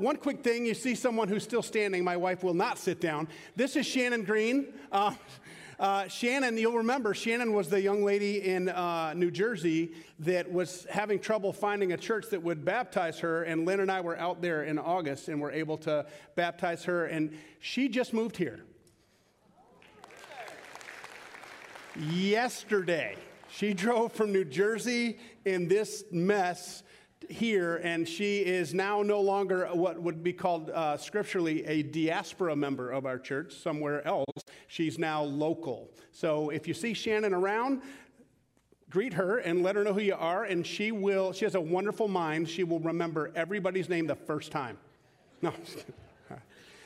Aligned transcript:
one 0.00 0.16
quick 0.16 0.42
thing 0.42 0.66
you 0.66 0.74
see 0.74 0.94
someone 0.94 1.28
who's 1.28 1.42
still 1.42 1.62
standing. 1.62 2.04
My 2.04 2.16
wife 2.16 2.42
will 2.42 2.54
not 2.54 2.78
sit 2.78 3.00
down. 3.00 3.28
This 3.56 3.76
is 3.76 3.86
Shannon 3.86 4.24
Green. 4.24 4.72
Uh, 4.90 5.14
uh, 5.78 6.08
Shannon, 6.08 6.58
you'll 6.58 6.78
remember, 6.78 7.14
Shannon 7.14 7.52
was 7.52 7.68
the 7.68 7.80
young 7.80 8.02
lady 8.02 8.44
in 8.44 8.68
uh, 8.68 9.14
New 9.14 9.30
Jersey 9.30 9.92
that 10.20 10.50
was 10.50 10.86
having 10.90 11.20
trouble 11.20 11.52
finding 11.52 11.92
a 11.92 11.96
church 11.96 12.26
that 12.30 12.42
would 12.42 12.64
baptize 12.64 13.20
her. 13.20 13.44
And 13.44 13.64
Lynn 13.64 13.78
and 13.78 13.90
I 13.90 14.00
were 14.00 14.18
out 14.18 14.42
there 14.42 14.64
in 14.64 14.78
August 14.78 15.28
and 15.28 15.40
were 15.40 15.52
able 15.52 15.76
to 15.78 16.06
baptize 16.34 16.84
her. 16.84 17.06
And 17.06 17.36
she 17.60 17.88
just 17.88 18.12
moved 18.12 18.36
here. 18.36 18.64
Yesterday, 21.96 23.16
she 23.48 23.72
drove 23.72 24.12
from 24.12 24.32
New 24.32 24.44
Jersey 24.44 25.18
in 25.44 25.68
this 25.68 26.04
mess 26.10 26.82
here, 27.28 27.76
and 27.84 28.08
she 28.08 28.38
is 28.40 28.74
now 28.74 29.02
no 29.02 29.20
longer 29.20 29.66
what 29.72 30.00
would 30.00 30.22
be 30.22 30.32
called 30.32 30.70
uh, 30.70 30.96
scripturally 30.96 31.64
a 31.66 31.82
diaspora 31.82 32.56
member 32.56 32.90
of 32.90 33.06
our 33.06 33.18
church 33.18 33.52
somewhere 33.54 34.06
else. 34.06 34.26
She's 34.66 34.98
now 34.98 35.22
local. 35.22 35.90
So 36.12 36.50
if 36.50 36.66
you 36.66 36.74
see 36.74 36.94
Shannon 36.94 37.34
around, 37.34 37.82
greet 38.90 39.12
her 39.12 39.38
and 39.38 39.62
let 39.62 39.76
her 39.76 39.84
know 39.84 39.92
who 39.92 40.00
you 40.00 40.16
are, 40.18 40.44
and 40.44 40.66
she 40.66 40.92
will, 40.92 41.32
she 41.32 41.44
has 41.44 41.54
a 41.54 41.60
wonderful 41.60 42.08
mind. 42.08 42.48
She 42.48 42.64
will 42.64 42.80
remember 42.80 43.30
everybody's 43.34 43.88
name 43.88 44.06
the 44.06 44.16
first 44.16 44.50
time. 44.50 44.78
No. 45.42 45.52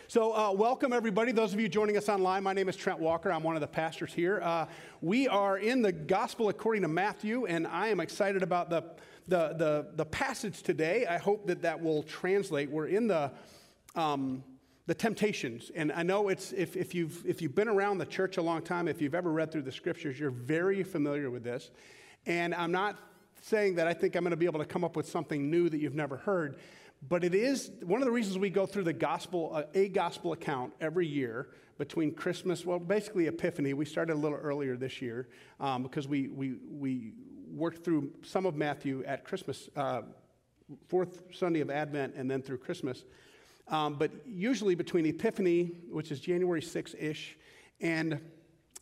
So, 0.09 0.37
uh, 0.37 0.53
welcome 0.53 0.93
everybody. 0.93 1.33
Those 1.33 1.55
of 1.55 1.61
you 1.61 1.71
joining 1.71 1.97
us 1.97 2.11
online, 2.11 2.43
my 2.43 2.53
name 2.53 2.69
is 2.69 2.77
Trent 2.77 2.99
Walker. 2.99 3.33
I'm 3.33 3.43
one 3.43 3.57
of 3.57 3.63
the 3.63 3.67
pastors 3.67 4.13
here. 4.13 4.43
Uh, 4.43 4.67
we 5.01 5.27
are 5.27 5.57
in 5.57 5.81
the 5.81 5.91
Gospel 5.91 6.51
according 6.51 6.83
to 6.83 6.89
Matthew, 6.89 7.47
and 7.47 7.67
I 7.67 7.89
am 7.89 7.99
excited 7.99 8.43
about 8.43 8.69
the 8.69 8.85
the, 9.29 9.55
the, 9.55 9.87
the 9.95 10.05
passage 10.05 10.63
today, 10.63 11.07
I 11.07 11.19
hope 11.19 11.47
that 11.47 11.63
that 11.63 11.83
will 11.83 12.03
translate. 12.03 12.71
We're 12.71 12.87
in 12.87 13.07
the, 13.07 13.33
um, 13.95 14.43
the 14.87 14.95
temptations. 14.95 15.71
And 15.75 15.93
I 15.93 16.03
know 16.03 16.29
it's, 16.29 16.53
if, 16.53 16.77
if, 16.77 16.95
you've, 16.95 17.25
if 17.27 17.41
you've 17.41 17.55
been 17.55 17.69
around 17.69 17.99
the 17.99 18.07
church 18.07 18.37
a 18.37 18.43
long 18.43 18.63
time, 18.63 18.89
if 18.89 19.01
you've 19.01 19.15
ever 19.15 19.31
read 19.31 19.53
through 19.53 19.63
the 19.63 19.73
scriptures, 19.73 20.19
you're 20.19 20.31
very 20.31 20.83
familiar 20.83 21.31
with 21.31 21.45
this. 21.45 21.71
And 22.27 22.55
I'm 22.55 22.73
not 22.73 22.99
saying 23.43 23.77
that 23.77 23.87
I 23.87 23.95
think 23.95 24.17
I'm 24.17 24.23
going 24.23 24.31
to 24.31 24.37
be 24.37 24.47
able 24.47 24.61
to 24.61 24.67
come 24.67 24.85
up 24.85 24.97
with 24.97 25.09
something 25.09 25.51
new 25.51 25.69
that 25.69 25.79
you've 25.79 25.95
never 25.95 26.17
heard. 26.17 26.59
But 27.09 27.25
it 27.25 27.35
is 27.35 27.73
one 27.83 28.01
of 28.01 28.07
the 28.07 28.13
reasons 28.13 28.39
we 28.39 28.51
go 28.51 28.65
through 28.65 28.85
the 28.85 28.93
gospel, 28.93 29.51
uh, 29.55 29.65
a 29.75 29.89
gospel 29.89 30.33
account 30.33 30.73
every 30.81 31.07
year 31.07 31.49
between 31.79 32.15
Christmas, 32.15 32.65
well, 32.65 32.79
basically 32.79 33.27
Epiphany. 33.27 33.75
We 33.75 33.85
started 33.85 34.13
a 34.13 34.17
little 34.17 34.39
earlier 34.39 34.77
this 34.77 35.03
year 35.03 35.29
um, 35.59 35.83
because 35.83 36.07
we, 36.07 36.29
we, 36.29 36.55
we, 36.71 37.13
worked 37.53 37.85
through 37.85 38.11
some 38.23 38.47
of 38.47 38.57
Matthew 38.57 39.05
at 39.07 39.25
Christmas, 39.25 39.69
uh, 39.77 40.03
fourth 40.89 41.23
Sunday 41.33 41.61
of 41.61 41.71
Advent, 41.71 42.15
and 42.17 42.31
then 42.31 42.43
through 42.43 42.59
Christmas. 42.59 43.05
Um, 43.69 43.95
but 43.95 44.11
usually 44.27 44.75
between 44.75 45.07
Epiphany, 45.07 45.73
which 45.91 46.11
is 46.11 46.21
January 46.21 46.63
6 46.63 46.95
ish, 46.99 47.37
and 47.81 48.21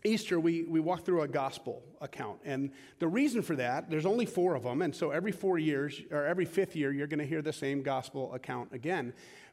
Easter, 0.04 0.40
we, 0.40 0.62
we 0.62 0.80
walk 0.80 1.04
through 1.04 1.22
a 1.22 1.28
gospel 1.28 1.82
account. 2.00 2.38
And 2.44 2.70
the 2.98 3.08
reason 3.08 3.42
for 3.42 3.54
that, 3.56 3.90
there's 3.90 4.06
only 4.06 4.24
four 4.24 4.54
of 4.54 4.62
them. 4.62 4.80
And 4.80 4.94
so 4.94 5.10
every 5.10 5.32
four 5.32 5.58
years, 5.58 6.00
or 6.10 6.24
every 6.24 6.46
fifth 6.46 6.74
year, 6.74 6.92
you're 6.92 7.06
going 7.06 7.18
to 7.18 7.26
hear 7.26 7.42
the 7.42 7.52
same 7.52 7.82
gospel 7.82 8.32
account 8.32 8.72
again. 8.72 9.12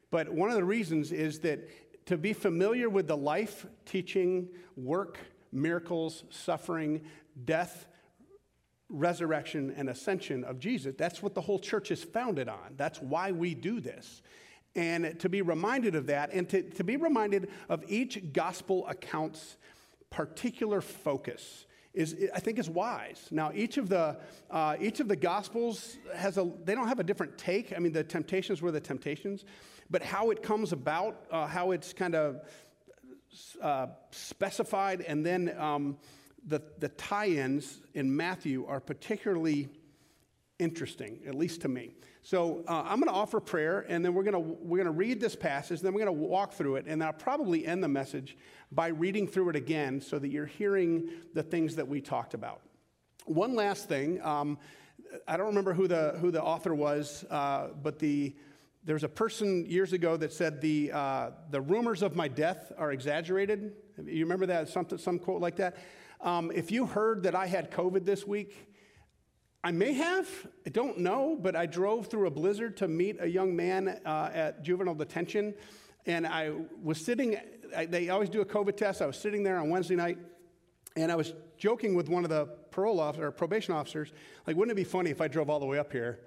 But 0.10 0.30
one 0.30 0.50
of 0.50 0.56
the 0.56 0.64
reasons 0.64 1.12
is 1.12 1.40
that 1.40 2.06
to 2.06 2.18
be 2.18 2.32
familiar 2.32 2.90
with 2.90 3.08
the 3.08 3.18
life, 3.18 3.66
teaching, 3.86 4.48
work, 4.78 5.20
miracles, 5.52 6.24
suffering, 6.30 7.02
death, 7.44 7.88
resurrection 8.90 9.74
and 9.76 9.90
ascension 9.90 10.44
of 10.44 10.60
Jesus. 10.60 10.96
That's 10.98 11.22
what 11.22 11.36
the 11.36 11.42
whole 11.42 11.60
church 11.60 11.92
is 11.92 12.04
founded 12.04 12.48
on. 12.48 12.76
That's 12.78 13.02
why 13.02 13.32
we 13.32 13.54
do 13.54 13.80
this. 13.80 14.22
And 14.76 15.20
to 15.20 15.30
be 15.30 15.42
reminded 15.42 15.96
of 15.96 16.08
that, 16.08 16.32
and 16.34 16.48
to, 16.50 16.62
to 16.62 16.84
be 16.84 16.98
reminded 16.98 17.50
of 17.68 17.84
each 17.88 18.32
gospel 18.32 18.86
account's 18.88 19.58
particular 20.10 20.82
focus. 20.82 21.66
Is, 21.94 22.16
I 22.36 22.40
think 22.40 22.60
is 22.60 22.70
wise. 22.70 23.28
Now, 23.32 23.52
each 23.56 23.78
of 23.78 23.90
the 23.90 24.20
uh, 24.52 24.76
each 24.80 25.00
of 25.00 25.08
the 25.08 25.16
gospels 25.16 25.98
has 26.16 26.38
a 26.38 26.48
they 26.64 26.76
don't 26.76 26.88
have 26.88 27.00
a 27.00 27.04
different 27.04 27.40
take. 27.40 27.74
I 27.76 27.80
mean, 27.80 27.92
the 27.92 28.04
temptations 28.04 28.62
were 28.62 28.72
the 28.72 28.80
temptations, 28.80 29.46
but 29.90 30.04
how 30.04 30.30
it 30.30 30.44
comes 30.44 30.74
about, 30.74 31.26
uh, 31.32 31.48
how 31.48 31.72
it's 31.72 31.94
kind 31.94 32.14
of 32.14 32.42
uh, 33.62 33.88
specified, 34.12 35.02
and 35.02 35.26
then 35.26 35.56
um, 35.58 35.98
the, 36.48 36.62
the 36.80 36.90
tie 36.90 37.28
ins 37.28 37.82
in 37.94 38.16
Matthew 38.16 38.66
are 38.66 38.80
particularly 38.80 39.70
interesting, 40.60 41.20
at 41.28 41.36
least 41.36 41.62
to 41.62 41.68
me. 41.68 41.94
So 42.24 42.64
uh, 42.68 42.84
I'm 42.86 43.00
going 43.00 43.12
to 43.12 43.18
offer 43.18 43.40
prayer, 43.40 43.86
and 43.88 44.04
then 44.04 44.14
we're 44.14 44.24
going 44.24 44.34
to 44.34 44.40
we're 44.40 44.84
going 44.84 44.86
to 44.86 44.92
read 44.92 45.20
this 45.22 45.36
passage, 45.36 45.82
then 45.82 45.94
we're 45.94 46.04
going 46.04 46.18
to 46.18 46.24
walk 46.28 46.54
through 46.54 46.78
it, 46.78 46.86
and 46.88 47.04
I'll 47.04 47.14
probably 47.14 47.66
end 47.66 47.84
the 47.84 47.88
message 47.88 48.38
by 48.72 48.88
reading 48.88 49.28
through 49.28 49.50
it 49.50 49.56
again, 49.56 50.02
so 50.02 50.20
that 50.20 50.30
you're 50.30 50.46
hearing 50.46 51.10
the 51.34 51.44
things 51.44 51.76
that 51.76 51.88
we 51.88 52.02
talked 52.02 52.34
about. 52.34 52.62
One 53.26 53.56
last 53.56 53.88
thing, 53.88 54.22
um, 54.24 54.58
I 55.28 55.38
don't 55.38 55.48
remember 55.48 55.74
who 55.74 55.88
the 55.88 56.18
who 56.20 56.32
the 56.32 56.42
author 56.42 56.74
was, 56.76 57.24
uh, 57.30 57.68
but 57.82 58.00
the 58.00 58.36
there's 58.84 59.04
a 59.04 59.10
person 59.10 59.66
years 59.66 59.94
ago 59.94 60.18
that 60.18 60.34
said 60.34 60.60
the 60.60 60.92
uh, 60.94 61.32
the 61.50 61.62
rumors 61.62 62.02
of 62.02 62.16
my 62.16 62.28
death 62.28 62.72
are 62.78 62.92
exaggerated. 62.92 63.74
You 64.04 64.26
remember 64.26 64.48
that 64.48 64.70
something 64.70 64.98
some 64.98 65.20
quote 65.20 65.42
like 65.42 65.58
that. 65.58 65.78
Um, 66.22 66.52
if 66.54 66.72
you 66.72 66.86
heard 66.86 67.24
that 67.24 67.36
I 67.36 67.46
had 67.46 67.72
COVID 67.72 68.06
this 68.06 68.26
week, 68.26 68.68
I 69.64 69.72
may 69.72 69.94
have, 69.94 70.30
I 70.66 70.70
don't 70.70 71.00
know, 71.00 71.38
but 71.40 71.56
I 71.56 71.66
drove 71.66 72.08
through 72.08 72.28
a 72.28 72.32
blizzard 72.32 72.78
to 72.78 72.88
meet 72.88 73.18
a 73.20 73.28
young 73.28 73.56
man 73.56 74.00
uh, 74.06 74.30
at 74.34 74.64
juvenile 74.64 74.96
detention. 74.96 75.54
And 76.06 76.26
I 76.26 76.54
was 76.82 77.04
sitting, 77.04 77.38
I, 77.76 77.86
they 77.86 78.10
always 78.10 78.30
do 78.30 78.42
a 78.42 78.46
COVID 78.46 78.78
test. 78.78 79.02
I 79.02 79.06
was 79.06 79.18
sitting 79.18 79.44
there 79.44 79.58
on 79.60 79.70
Wednesday 79.70 79.96
night, 79.96 80.18
and 80.96 81.12
I 81.12 81.16
was 81.16 81.34
joking 81.58 81.96
with 81.96 82.08
one 82.08 82.24
of 82.24 82.30
the 82.30 82.46
parole 82.72 83.00
officer, 83.00 83.28
or 83.28 83.32
probation 83.32 83.74
officers, 83.74 84.14
like, 84.46 84.56
wouldn't 84.56 84.72
it 84.72 84.82
be 84.82 84.84
funny 84.84 85.10
if 85.10 85.22
I 85.22 85.28
drove 85.28 85.50
all 85.50 85.60
the 85.60 85.66
way 85.66 85.80
up 85.80 85.92
here 85.92 86.20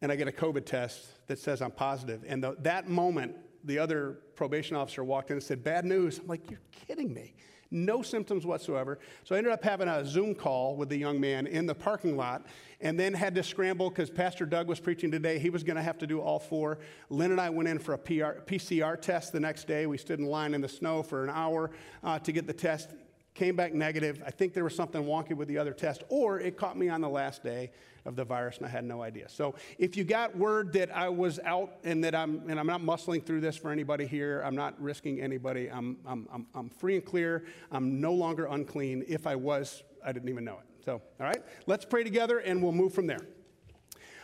and 0.00 0.10
I 0.10 0.16
get 0.16 0.28
a 0.28 0.32
COVID 0.32 0.64
test 0.64 1.26
that 1.26 1.38
says 1.38 1.60
I'm 1.60 1.72
positive? 1.72 2.24
And 2.26 2.42
the, 2.42 2.56
that 2.60 2.88
moment, 2.88 3.36
the 3.64 3.78
other 3.78 4.20
probation 4.34 4.76
officer 4.76 5.04
walked 5.04 5.30
in 5.30 5.36
and 5.36 5.42
said, 5.42 5.62
Bad 5.62 5.84
news. 5.84 6.20
I'm 6.20 6.26
like, 6.26 6.50
You're 6.50 6.60
kidding 6.86 7.12
me 7.12 7.34
no 7.70 8.02
symptoms 8.02 8.46
whatsoever. 8.46 8.98
So 9.24 9.34
I 9.34 9.38
ended 9.38 9.52
up 9.52 9.62
having 9.62 9.88
a 9.88 10.04
Zoom 10.04 10.34
call 10.34 10.76
with 10.76 10.88
the 10.88 10.96
young 10.96 11.20
man 11.20 11.46
in 11.46 11.66
the 11.66 11.74
parking 11.74 12.16
lot 12.16 12.46
and 12.80 12.98
then 12.98 13.12
had 13.12 13.34
to 13.34 13.42
scramble 13.42 13.90
because 13.90 14.10
Pastor 14.10 14.46
Doug 14.46 14.68
was 14.68 14.80
preaching 14.80 15.10
today. 15.10 15.38
He 15.38 15.50
was 15.50 15.62
going 15.62 15.76
to 15.76 15.82
have 15.82 15.98
to 15.98 16.06
do 16.06 16.20
all 16.20 16.38
four. 16.38 16.78
Lynn 17.10 17.32
and 17.32 17.40
I 17.40 17.50
went 17.50 17.68
in 17.68 17.78
for 17.78 17.94
a 17.94 17.98
PR, 17.98 18.42
PCR 18.46 19.00
test 19.00 19.32
the 19.32 19.40
next 19.40 19.66
day. 19.66 19.86
We 19.86 19.98
stood 19.98 20.18
in 20.18 20.26
line 20.26 20.54
in 20.54 20.60
the 20.60 20.68
snow 20.68 21.02
for 21.02 21.24
an 21.24 21.30
hour 21.30 21.70
uh, 22.02 22.18
to 22.20 22.32
get 22.32 22.46
the 22.46 22.52
test 22.52 22.90
came 23.38 23.54
back 23.54 23.72
negative. 23.72 24.20
I 24.26 24.32
think 24.32 24.52
there 24.52 24.64
was 24.64 24.74
something 24.74 25.04
wonky 25.04 25.32
with 25.32 25.46
the 25.46 25.58
other 25.58 25.72
test, 25.72 26.02
or 26.08 26.40
it 26.40 26.56
caught 26.56 26.76
me 26.76 26.88
on 26.88 27.00
the 27.00 27.08
last 27.08 27.44
day 27.44 27.70
of 28.04 28.16
the 28.16 28.24
virus 28.24 28.56
and 28.56 28.66
I 28.66 28.68
had 28.68 28.84
no 28.84 29.00
idea. 29.00 29.28
So 29.28 29.54
if 29.78 29.96
you 29.96 30.02
got 30.02 30.36
word 30.36 30.72
that 30.72 30.90
I 30.90 31.08
was 31.08 31.38
out 31.44 31.78
and 31.84 32.02
that 32.02 32.16
I'm, 32.16 32.42
and 32.48 32.58
I'm 32.58 32.66
not 32.66 32.80
muscling 32.80 33.24
through 33.24 33.40
this 33.40 33.56
for 33.56 33.70
anybody 33.70 34.06
here, 34.06 34.42
I'm 34.44 34.56
not 34.56 34.80
risking 34.82 35.20
anybody, 35.20 35.70
I'm, 35.70 35.98
I'm, 36.04 36.26
I'm, 36.32 36.46
I'm 36.52 36.68
free 36.68 36.96
and 36.96 37.04
clear, 37.04 37.44
I'm 37.70 38.00
no 38.00 38.12
longer 38.12 38.46
unclean. 38.46 39.04
If 39.06 39.24
I 39.24 39.36
was, 39.36 39.84
I 40.04 40.10
didn't 40.10 40.30
even 40.30 40.44
know 40.44 40.54
it. 40.54 40.84
So, 40.84 41.00
all 41.20 41.26
right, 41.26 41.42
let's 41.66 41.84
pray 41.84 42.02
together 42.02 42.38
and 42.38 42.60
we'll 42.60 42.72
move 42.72 42.92
from 42.92 43.06
there. 43.06 43.20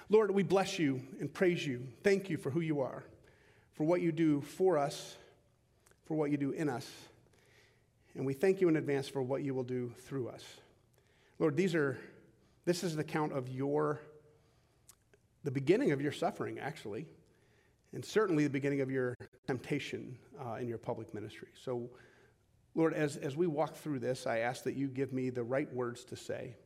Lord, 0.09 0.33
we 0.33 0.43
bless 0.43 0.77
you 0.77 1.01
and 1.21 1.33
praise 1.33 1.65
you. 1.65 1.87
Thank 2.03 2.29
you 2.29 2.37
for 2.37 2.51
who 2.51 2.61
you 2.61 2.81
are, 2.81 3.05
for 3.75 3.85
what 3.85 4.01
you 4.01 4.11
do 4.11 4.41
for 4.41 4.77
us, 4.77 5.15
for 6.05 6.15
what 6.15 6.33
you 6.33 6.37
do 6.37 6.51
in 6.51 6.69
us. 6.69 6.91
And 8.17 8.25
we 8.25 8.33
thank 8.33 8.61
you 8.61 8.69
in 8.69 8.77
advance 8.77 9.09
for 9.09 9.23
what 9.23 9.43
you 9.43 9.55
will 9.55 9.65
do 9.65 9.93
through 10.01 10.29
us. 10.29 10.45
Lord, 11.39 11.57
these 11.57 11.75
are, 11.75 11.99
this 12.65 12.85
is 12.85 12.95
the 12.95 13.05
count 13.05 13.33
of 13.33 13.49
your, 13.49 14.01
the 15.43 15.51
beginning 15.51 15.91
of 15.91 16.01
your 16.01 16.13
suffering, 16.13 16.59
actually, 16.59 17.07
and 17.93 18.05
certainly 18.05 18.45
the 18.45 18.51
beginning 18.51 18.81
of 18.81 18.91
your 18.91 19.17
temptation 19.47 20.17
uh, 20.45 20.55
in 20.55 20.69
your 20.69 20.79
public 20.79 21.13
ministry. 21.13 21.49
So, 21.61 21.91
Lord, 22.77 22.95
as, 22.95 23.17
as 23.17 23.37
we 23.37 23.47
walk 23.47 23.77
through 23.77 24.01
this, 24.01 24.27
I 24.27 24.39
ask 24.39 24.65
that 24.65 24.75
you 24.75 24.89
give 24.89 25.13
me 25.13 25.31
the 25.31 25.45
right 25.45 25.73
words 25.73 26.05
to 26.07 26.17
say, 26.17 26.57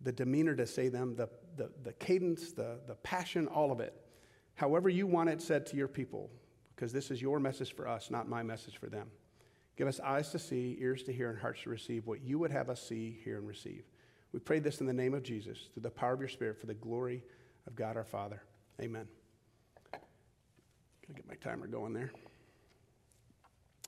the 0.00 0.12
demeanor 0.12 0.54
to 0.54 0.66
say 0.66 0.88
them, 0.88 1.16
the, 1.16 1.28
the, 1.56 1.70
the 1.82 1.92
cadence, 1.94 2.52
the, 2.52 2.78
the 2.86 2.94
passion, 2.96 3.48
all 3.48 3.72
of 3.72 3.80
it. 3.80 3.94
However, 4.54 4.88
you 4.88 5.06
want 5.06 5.30
it 5.30 5.42
said 5.42 5.66
to 5.66 5.76
your 5.76 5.88
people, 5.88 6.30
because 6.74 6.92
this 6.92 7.10
is 7.10 7.22
your 7.22 7.40
message 7.40 7.74
for 7.74 7.88
us, 7.88 8.10
not 8.10 8.28
my 8.28 8.42
message 8.42 8.76
for 8.78 8.88
them. 8.88 9.10
Give 9.76 9.88
us 9.88 10.00
eyes 10.00 10.30
to 10.30 10.38
see, 10.38 10.76
ears 10.80 11.02
to 11.04 11.12
hear, 11.12 11.30
and 11.30 11.38
hearts 11.38 11.62
to 11.62 11.70
receive 11.70 12.06
what 12.06 12.22
you 12.22 12.38
would 12.38 12.50
have 12.50 12.70
us 12.70 12.82
see, 12.82 13.18
hear, 13.24 13.36
and 13.36 13.46
receive. 13.46 13.84
We 14.32 14.40
pray 14.40 14.58
this 14.58 14.80
in 14.80 14.86
the 14.86 14.92
name 14.92 15.14
of 15.14 15.22
Jesus, 15.22 15.68
through 15.72 15.82
the 15.82 15.90
power 15.90 16.14
of 16.14 16.20
your 16.20 16.28
Spirit, 16.28 16.58
for 16.60 16.66
the 16.66 16.74
glory 16.74 17.22
of 17.66 17.76
God 17.76 17.96
our 17.96 18.04
Father. 18.04 18.42
Amen. 18.80 19.06
Gotta 19.92 21.14
get 21.14 21.28
my 21.28 21.34
timer 21.36 21.66
going 21.66 21.92
there. 21.92 22.10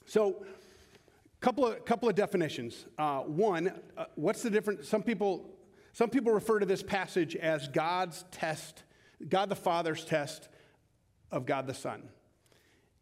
So, 0.07 0.45
couple 1.41 1.67
of 1.67 1.85
couple 1.85 2.09
of 2.09 2.15
definitions. 2.15 2.87
Uh, 2.99 3.21
one, 3.21 3.73
uh, 3.97 4.07
what's 4.15 4.43
the 4.43 4.51
difference? 4.51 4.89
Some 4.89 5.03
people 5.03 5.59
some 5.93 6.11
people 6.11 6.33
refer 6.33 6.61
to 6.61 6.67
this 6.67 6.83
passage 6.83 7.35
as 7.35 7.67
God's 7.69 8.25
test, 8.31 8.85
God 9.29 9.49
the 9.49 9.57
Father's 9.57 10.05
test 10.05 10.49
of 11.31 11.45
God 11.45 11.67
the 11.67 11.75
Son. 11.75 12.09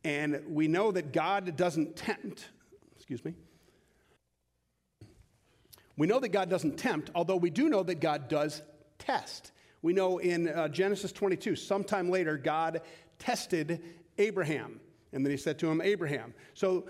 And 0.02 0.42
we 0.48 0.66
know 0.66 0.92
that 0.92 1.12
God 1.12 1.56
doesn't 1.56 1.96
tempt, 1.96 2.48
excuse 3.08 3.24
me. 3.24 3.34
We 5.96 6.08
know 6.08 6.18
that 6.18 6.30
God 6.30 6.50
doesn't 6.50 6.76
tempt, 6.76 7.12
although 7.14 7.36
we 7.36 7.50
do 7.50 7.68
know 7.68 7.84
that 7.84 8.00
God 8.00 8.26
does 8.26 8.62
test. 8.98 9.52
We 9.80 9.92
know 9.92 10.18
in 10.18 10.48
uh, 10.48 10.66
Genesis 10.66 11.12
22, 11.12 11.54
sometime 11.54 12.10
later, 12.10 12.36
God 12.36 12.80
tested 13.20 13.80
Abraham. 14.18 14.80
And 15.12 15.24
then 15.24 15.30
he 15.30 15.36
said 15.36 15.56
to 15.60 15.70
him, 15.70 15.80
Abraham. 15.80 16.34
So 16.54 16.88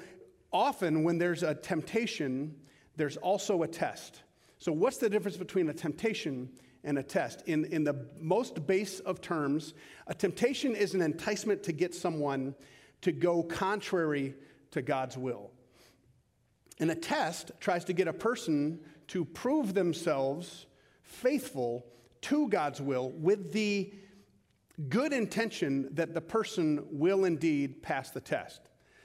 often 0.54 1.04
when 1.04 1.18
there's 1.18 1.42
a 1.42 1.54
temptation, 1.54 2.56
there's 2.96 3.18
also 3.18 3.62
a 3.62 3.68
test. 3.68 4.22
So, 4.58 4.72
what's 4.72 4.96
the 4.96 5.10
difference 5.10 5.36
between 5.36 5.68
a 5.68 5.74
temptation 5.74 6.48
and 6.82 6.98
a 6.98 7.02
test? 7.02 7.42
In, 7.46 7.66
in 7.66 7.84
the 7.84 8.06
most 8.18 8.66
base 8.66 9.00
of 9.00 9.20
terms, 9.20 9.74
a 10.06 10.14
temptation 10.14 10.74
is 10.74 10.94
an 10.94 11.02
enticement 11.02 11.62
to 11.64 11.72
get 11.72 11.94
someone 11.94 12.54
to 13.02 13.12
go 13.12 13.42
contrary 13.42 14.34
to 14.70 14.80
God's 14.80 15.18
will. 15.18 15.50
And 16.78 16.90
a 16.90 16.94
test 16.94 17.52
tries 17.60 17.84
to 17.86 17.92
get 17.92 18.08
a 18.08 18.12
person 18.12 18.80
to 19.08 19.24
prove 19.24 19.74
themselves 19.74 20.66
faithful 21.02 21.86
to 22.22 22.48
God's 22.48 22.80
will 22.80 23.10
with 23.10 23.52
the 23.52 23.92
good 24.88 25.12
intention 25.12 25.88
that 25.92 26.12
the 26.12 26.20
person 26.20 26.84
will 26.90 27.24
indeed 27.24 27.82
pass 27.82 28.10
the 28.10 28.20
test. 28.20 28.60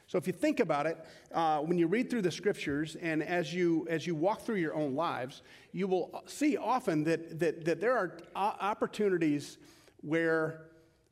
So 0.07 0.18
if 0.18 0.27
you 0.27 0.33
think 0.33 0.59
about 0.59 0.88
it, 0.88 0.97
uh, 1.33 1.59
when 1.59 1.77
you 1.77 1.88
read 1.88 2.09
through 2.09 2.23
the 2.23 2.31
scriptures 2.31 2.97
and 3.01 3.23
as 3.23 3.53
you, 3.53 3.88
as 3.89 4.06
you 4.06 4.13
walk 4.13 4.41
through 4.41 4.57
your 4.57 4.75
own 4.75 4.94
lives, 4.94 5.41
you 5.71 5.88
will 5.88 6.23
see 6.25 6.57
often 6.57 7.06
that, 7.06 7.39
that, 7.39 7.63
that 7.63 7.79
there 7.79 7.97
are 7.97 8.18
opportunities 8.35 9.57
where 10.01 10.63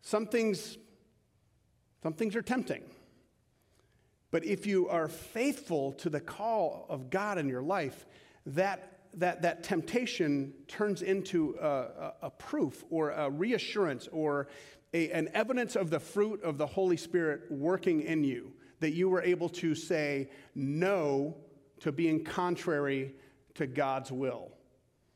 some 0.01 0.25
things, 0.25 0.77
some 2.03 2.11
things 2.11 2.35
are 2.35 2.41
tempting. 2.41 2.83
But 4.31 4.45
if 4.45 4.65
you 4.65 4.87
are 4.89 5.07
faithful 5.07 5.93
to 5.93 6.09
the 6.09 6.19
call 6.19 6.85
of 6.89 7.09
God 7.09 7.37
in 7.37 7.49
your 7.49 7.63
life, 7.63 8.05
that 8.45 8.99
that, 9.15 9.41
that 9.41 9.63
temptation 9.63 10.53
turns 10.67 11.01
into 11.01 11.55
a, 11.59 11.67
a, 11.67 12.13
a 12.23 12.29
proof 12.29 12.83
or 12.89 13.11
a 13.11 13.29
reassurance 13.29 14.07
or 14.11 14.47
a, 14.93 15.09
an 15.11 15.29
evidence 15.33 15.75
of 15.75 15.89
the 15.89 15.99
fruit 15.99 16.43
of 16.43 16.57
the 16.57 16.67
Holy 16.67 16.97
Spirit 16.97 17.43
working 17.49 18.01
in 18.01 18.23
you, 18.23 18.51
that 18.79 18.91
you 18.91 19.09
were 19.09 19.21
able 19.21 19.49
to 19.49 19.75
say 19.75 20.29
no 20.55 21.35
to 21.79 21.91
being 21.91 22.23
contrary 22.23 23.15
to 23.55 23.67
God's 23.67 24.11
will. 24.11 24.51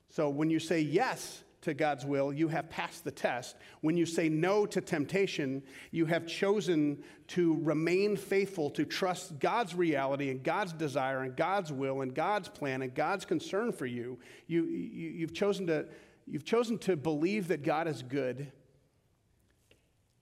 So 0.10 0.30
when 0.30 0.50
you 0.50 0.60
say 0.60 0.82
yes 0.82 1.44
to 1.64 1.74
God's 1.74 2.06
will, 2.06 2.32
you 2.32 2.48
have 2.50 2.70
passed 2.70 3.04
the 3.04 3.12
test. 3.12 3.56
When 3.82 3.98
you 3.98 4.06
say 4.06 4.30
no 4.30 4.66
to 4.66 4.82
temptation, 4.82 5.64
you 5.92 6.06
have 6.06 6.28
chosen 6.28 7.04
to 7.30 7.58
remain 7.62 8.16
faithful, 8.18 8.70
to 8.72 8.86
trust 8.86 9.40
God's 9.40 9.74
reality 9.74 10.30
and 10.30 10.44
God's 10.44 10.74
desire 10.74 11.22
and 11.24 11.36
God's 11.36 11.72
will 11.72 12.02
and 12.02 12.14
God's 12.14 12.50
plan 12.50 12.82
and 12.82 12.94
God's 12.94 13.26
concern 13.26 13.72
for 13.72 13.86
you. 13.86 14.20
you, 14.48 14.66
you 14.66 15.22
have 15.22 15.34
chosen 15.34 15.68
to, 15.68 15.86
you've 16.28 16.46
chosen 16.46 16.78
to 16.80 16.96
believe 16.96 17.48
that 17.48 17.64
God 17.64 17.88
is 17.88 18.04
good 18.04 18.52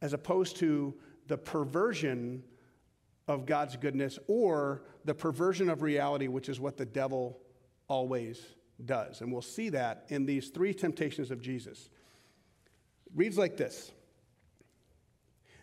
as 0.01 0.13
opposed 0.13 0.57
to 0.57 0.93
the 1.27 1.37
perversion 1.37 2.43
of 3.27 3.45
God's 3.45 3.75
goodness 3.77 4.19
or 4.27 4.83
the 5.05 5.13
perversion 5.13 5.69
of 5.69 5.81
reality, 5.81 6.27
which 6.27 6.49
is 6.49 6.59
what 6.59 6.77
the 6.77 6.85
devil 6.85 7.39
always 7.87 8.41
does. 8.85 9.21
And 9.21 9.31
we'll 9.31 9.41
see 9.41 9.69
that 9.69 10.05
in 10.09 10.25
these 10.25 10.49
three 10.49 10.73
temptations 10.73 11.31
of 11.31 11.41
Jesus. 11.41 11.89
It 13.05 13.11
reads 13.15 13.37
like 13.37 13.57
this. 13.57 13.91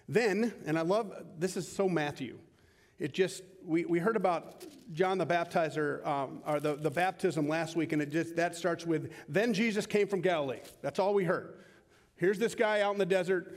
Then, 0.09 0.55
and 0.67 0.79
I 0.79 0.83
love 0.83 1.13
this 1.39 1.57
is 1.57 1.71
so 1.71 1.89
Matthew. 1.89 2.39
It 2.99 3.13
just, 3.13 3.43
we, 3.65 3.85
we 3.85 3.99
heard 3.99 4.17
about 4.17 4.67
John 4.93 5.19
the 5.19 5.27
Baptizer, 5.27 6.05
um, 6.07 6.43
or 6.47 6.59
the, 6.59 6.75
the 6.75 6.91
baptism 6.91 7.47
last 7.47 7.77
week, 7.77 7.93
and 7.93 8.03
it 8.03 8.11
just, 8.11 8.35
that 8.37 8.57
starts 8.57 8.85
with, 8.85 9.13
then 9.29 9.53
Jesus 9.53 9.87
came 9.87 10.09
from 10.09 10.21
Galilee. 10.21 10.61
That's 10.83 10.99
all 10.99 11.15
we 11.15 11.25
heard. 11.25 11.59
Here's 12.17 12.39
this 12.39 12.55
guy 12.55 12.81
out 12.81 12.93
in 12.93 12.99
the 12.99 13.07
desert 13.07 13.57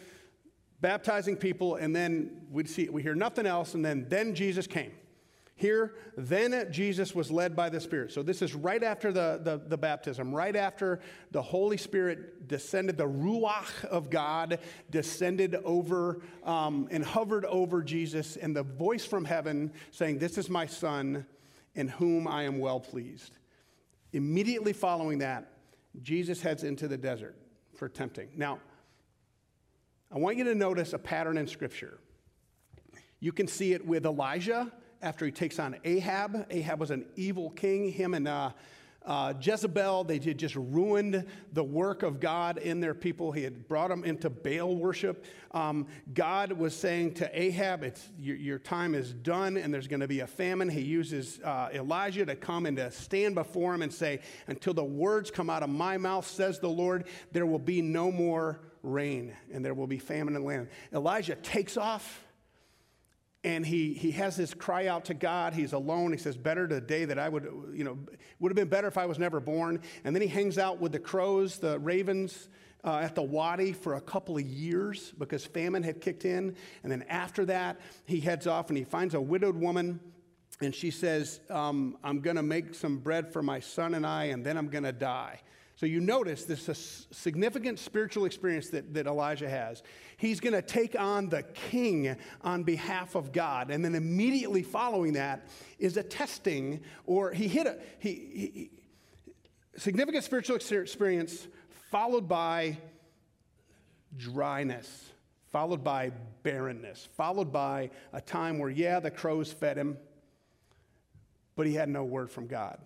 baptizing 0.82 1.38
people, 1.38 1.76
and 1.76 1.96
then 1.96 2.42
we 2.52 2.66
see, 2.66 2.90
we 2.90 3.02
hear 3.02 3.16
nothing 3.16 3.46
else, 3.46 3.74
and 3.76 3.86
then, 3.86 4.06
then 4.10 4.36
Jesus 4.36 4.68
came. 4.68 4.92
Here, 5.62 5.94
then 6.18 6.72
Jesus 6.72 7.14
was 7.14 7.30
led 7.30 7.56
by 7.56 7.70
the 7.70 7.80
Spirit. 7.80 8.12
So 8.12 8.24
this 8.24 8.42
is 8.42 8.56
right 8.56 8.82
after 8.82 9.12
the, 9.12 9.40
the, 9.44 9.62
the, 9.64 9.78
baptism, 9.78 10.34
right 10.34 10.56
after 10.56 11.02
the 11.30 11.42
Holy 11.44 11.78
Spirit 11.78 12.48
descended, 12.48 12.98
the 12.98 13.08
Ruach 13.08 13.86
of 13.86 14.10
God 14.10 14.58
descended 14.90 15.54
over 15.64 16.24
um, 16.44 16.88
and 16.90 17.06
hovered 17.06 17.46
over 17.46 17.84
Jesus, 17.84 18.38
and 18.38 18.56
the 18.56 18.64
voice 18.64 19.06
from 19.06 19.24
heaven 19.24 19.72
saying, 19.92 20.18
This 20.18 20.40
is 20.40 20.50
my 20.50 20.66
Son 20.66 21.28
in 21.76 21.90
whom 21.90 22.28
I 22.28 22.42
am 22.42 22.58
well 22.58 22.80
pleased. 22.80 23.38
Immediately 24.14 24.74
following 24.74 25.20
that, 25.20 25.52
Jesus 26.02 26.42
heads 26.42 26.64
into 26.64 26.88
the 26.88 26.98
desert 26.98 27.36
for 27.76 27.88
tempting. 27.88 28.30
Now, 28.36 28.60
I 30.12 30.18
want 30.18 30.38
you 30.38 30.44
to 30.46 30.56
notice 30.56 30.94
a 30.94 31.00
pattern 31.00 31.38
in 31.38 31.46
Scripture. 31.46 32.00
You 33.20 33.32
can 33.32 33.48
see 33.48 33.74
it 33.74 33.86
with 33.86 34.08
Elijah 34.08 34.72
after 35.02 35.26
he 35.26 35.32
takes 35.32 35.60
on 35.60 35.78
Ahab. 35.84 36.46
Ahab 36.50 36.80
was 36.80 36.92
an 36.92 37.06
evil 37.16 37.50
king. 37.52 37.92
Him 37.92 38.14
and 38.14 38.28
uh, 38.28 38.52
uh, 39.04 39.34
Jezebel, 39.42 40.04
they 40.04 40.20
had 40.20 40.38
just 40.38 40.56
ruined 40.56 41.26
the 41.54 41.64
work 41.64 42.04
of 42.04 42.20
God 42.20 42.60
in 42.60 42.80
their 42.80 42.94
people. 42.94 43.32
He 43.32 43.42
had 43.42 43.68
brought 43.68 43.90
them 43.90 44.04
into 44.04 44.30
Baal 44.30 44.76
worship. 44.76 45.26
Um, 45.52 45.88
God 46.14 46.54
was 46.54 46.76
saying 46.76 47.16
to 47.16 47.40
Ahab, 47.40 47.84
it's, 47.84 48.10
your, 48.20 48.36
your, 48.36 48.60
time 48.60 48.94
is 48.94 49.12
done 49.12 49.58
and 49.58 49.74
there's 49.74 49.88
going 49.88 50.02
to 50.02 50.08
be 50.08 50.20
a 50.20 50.28
famine. 50.28 50.70
He 50.70 50.82
uses 50.82 51.40
uh, 51.44 51.70
Elijah 51.74 52.26
to 52.28 52.36
come 52.36 52.68
and 52.68 52.78
to 52.78 52.92
stand 52.92 53.34
before 53.34 53.74
him 53.74 53.82
and 53.82 53.92
say, 53.92 54.20
Until 54.46 54.76
the 54.76 54.84
words 54.84 55.32
come 55.32 55.50
out 55.50 55.64
of 55.64 55.70
my 55.70 55.98
mouth, 55.98 56.28
says 56.28 56.60
the 56.60 56.70
Lord, 56.70 57.08
there 57.32 57.48
will 57.48 57.60
be 57.60 57.82
no 57.82 58.12
more 58.12 58.60
rain 58.84 59.36
and 59.52 59.66
there 59.66 59.74
will 59.74 59.88
be 59.88 59.98
famine 59.98 60.36
in 60.36 60.42
the 60.42 60.48
land. 60.48 60.68
Elijah 60.94 61.36
takes 61.36 61.76
off 61.76 62.24
and 63.44 63.66
he, 63.66 63.94
he 63.94 64.12
has 64.12 64.36
this 64.36 64.54
cry 64.54 64.88
out 64.88 65.06
to 65.06 65.14
God. 65.14 65.54
He's 65.54 65.74
alone. 65.74 66.12
He 66.12 66.18
says, 66.18 66.38
Better 66.38 66.68
the 66.68 66.80
day 66.80 67.06
that 67.06 67.18
I 67.18 67.28
would, 67.28 67.44
you 67.74 67.84
know, 67.84 67.98
would 68.40 68.52
have 68.52 68.56
been 68.56 68.68
better 68.68 68.88
if 68.88 68.98
I 68.98 69.08
was 69.08 69.18
never 69.18 69.40
born. 69.40 69.82
And 70.04 70.16
then 70.16 70.22
he 70.22 70.28
hangs 70.28 70.58
out 70.58 70.80
with 70.80 70.92
the 70.92 71.00
crows, 71.00 71.58
the 71.58 71.80
ravens 71.80 72.50
uh, 72.84 72.98
at 72.98 73.16
the 73.16 73.24
wadi 73.24 73.74
for 73.74 73.96
a 73.96 74.02
couple 74.02 74.38
of 74.38 74.44
years 74.44 75.14
because 75.18 75.46
famine 75.46 75.82
had 75.82 76.02
kicked 76.02 76.26
in. 76.26 76.56
And 76.84 76.92
then 76.92 77.04
after 77.10 77.46
that, 77.46 77.80
he 78.06 78.20
heads 78.20 78.46
off 78.46 78.70
and 78.70 78.78
he 78.78 78.84
finds 78.84 79.16
a 79.16 79.22
widowed 79.22 79.56
woman. 79.56 80.00
And 80.62 80.76
she 80.76 80.92
says, 80.92 81.40
um, 81.50 81.98
I'm 82.04 82.20
going 82.20 82.36
to 82.36 82.44
make 82.44 82.76
some 82.76 83.00
bread 83.00 83.34
for 83.34 83.42
my 83.42 83.60
son 83.60 83.96
and 83.96 84.06
I, 84.06 84.26
and 84.26 84.46
then 84.46 84.58
I'm 84.58 84.68
going 84.68 84.84
to 84.84 84.92
die. 84.92 85.42
So 85.82 85.88
you 85.88 86.00
notice 86.00 86.46
this 86.46 87.08
significant 87.10 87.80
spiritual 87.80 88.26
experience 88.26 88.70
that, 88.70 88.94
that 88.94 89.08
Elijah 89.08 89.50
has. 89.50 89.82
He's 90.16 90.40
going 90.40 90.54
to 90.54 90.62
take 90.62 90.96
on 90.96 91.28
the 91.28 91.42
king 91.42 92.16
on 92.42 92.62
behalf 92.62 93.16
of 93.16 93.32
God. 93.32 93.72
And 93.72 93.84
then 93.84 93.96
immediately 93.96 94.62
following 94.62 95.14
that 95.14 95.48
is 95.80 95.98
a 95.98 96.04
testing, 96.04 96.82
or 97.08 97.32
he 97.32 97.48
hit 97.48 97.66
a 97.66 97.80
he, 97.98 98.10
he 98.12 98.72
significant 99.76 100.24
spiritual 100.24 100.56
experience 100.56 101.48
followed 101.90 102.30
by 102.30 102.78
dryness, 104.16 105.10
followed 105.52 105.84
by 105.84 106.12
barrenness, 106.44 107.10
followed 107.18 107.52
by 107.52 107.90
a 108.14 108.22
time 108.22 108.60
where, 108.60 108.70
yeah, 108.70 109.00
the 109.00 109.10
crows 109.10 109.52
fed 109.52 109.78
him, 109.78 109.98
but 111.56 111.66
he 111.66 111.74
had 111.74 111.90
no 111.90 112.04
word 112.04 112.30
from 112.30 112.46
God. 112.46 112.78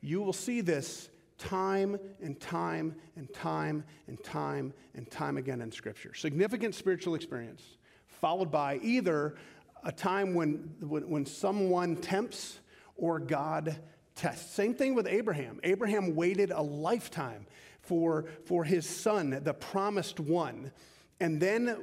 You 0.00 0.22
will 0.22 0.32
see 0.32 0.60
this 0.60 1.10
time 1.38 1.98
and 2.20 2.38
time 2.40 2.94
and 3.16 3.32
time 3.32 3.84
and 4.06 4.22
time 4.22 4.74
and 4.94 5.10
time 5.10 5.36
again 5.36 5.60
in 5.60 5.72
Scripture. 5.72 6.12
Significant 6.14 6.74
spiritual 6.74 7.14
experience, 7.14 7.62
followed 8.06 8.50
by 8.50 8.78
either 8.82 9.36
a 9.84 9.92
time 9.92 10.34
when, 10.34 10.74
when, 10.80 11.08
when 11.08 11.24
someone 11.24 11.96
tempts 11.96 12.58
or 12.96 13.18
God 13.18 13.78
tests. 14.14 14.52
Same 14.52 14.74
thing 14.74 14.94
with 14.94 15.06
Abraham. 15.06 15.60
Abraham 15.62 16.16
waited 16.16 16.50
a 16.50 16.62
lifetime 16.62 17.46
for, 17.80 18.26
for 18.44 18.64
his 18.64 18.86
son, 18.86 19.40
the 19.42 19.54
promised 19.54 20.20
one. 20.20 20.72
And 21.20 21.40
then 21.40 21.76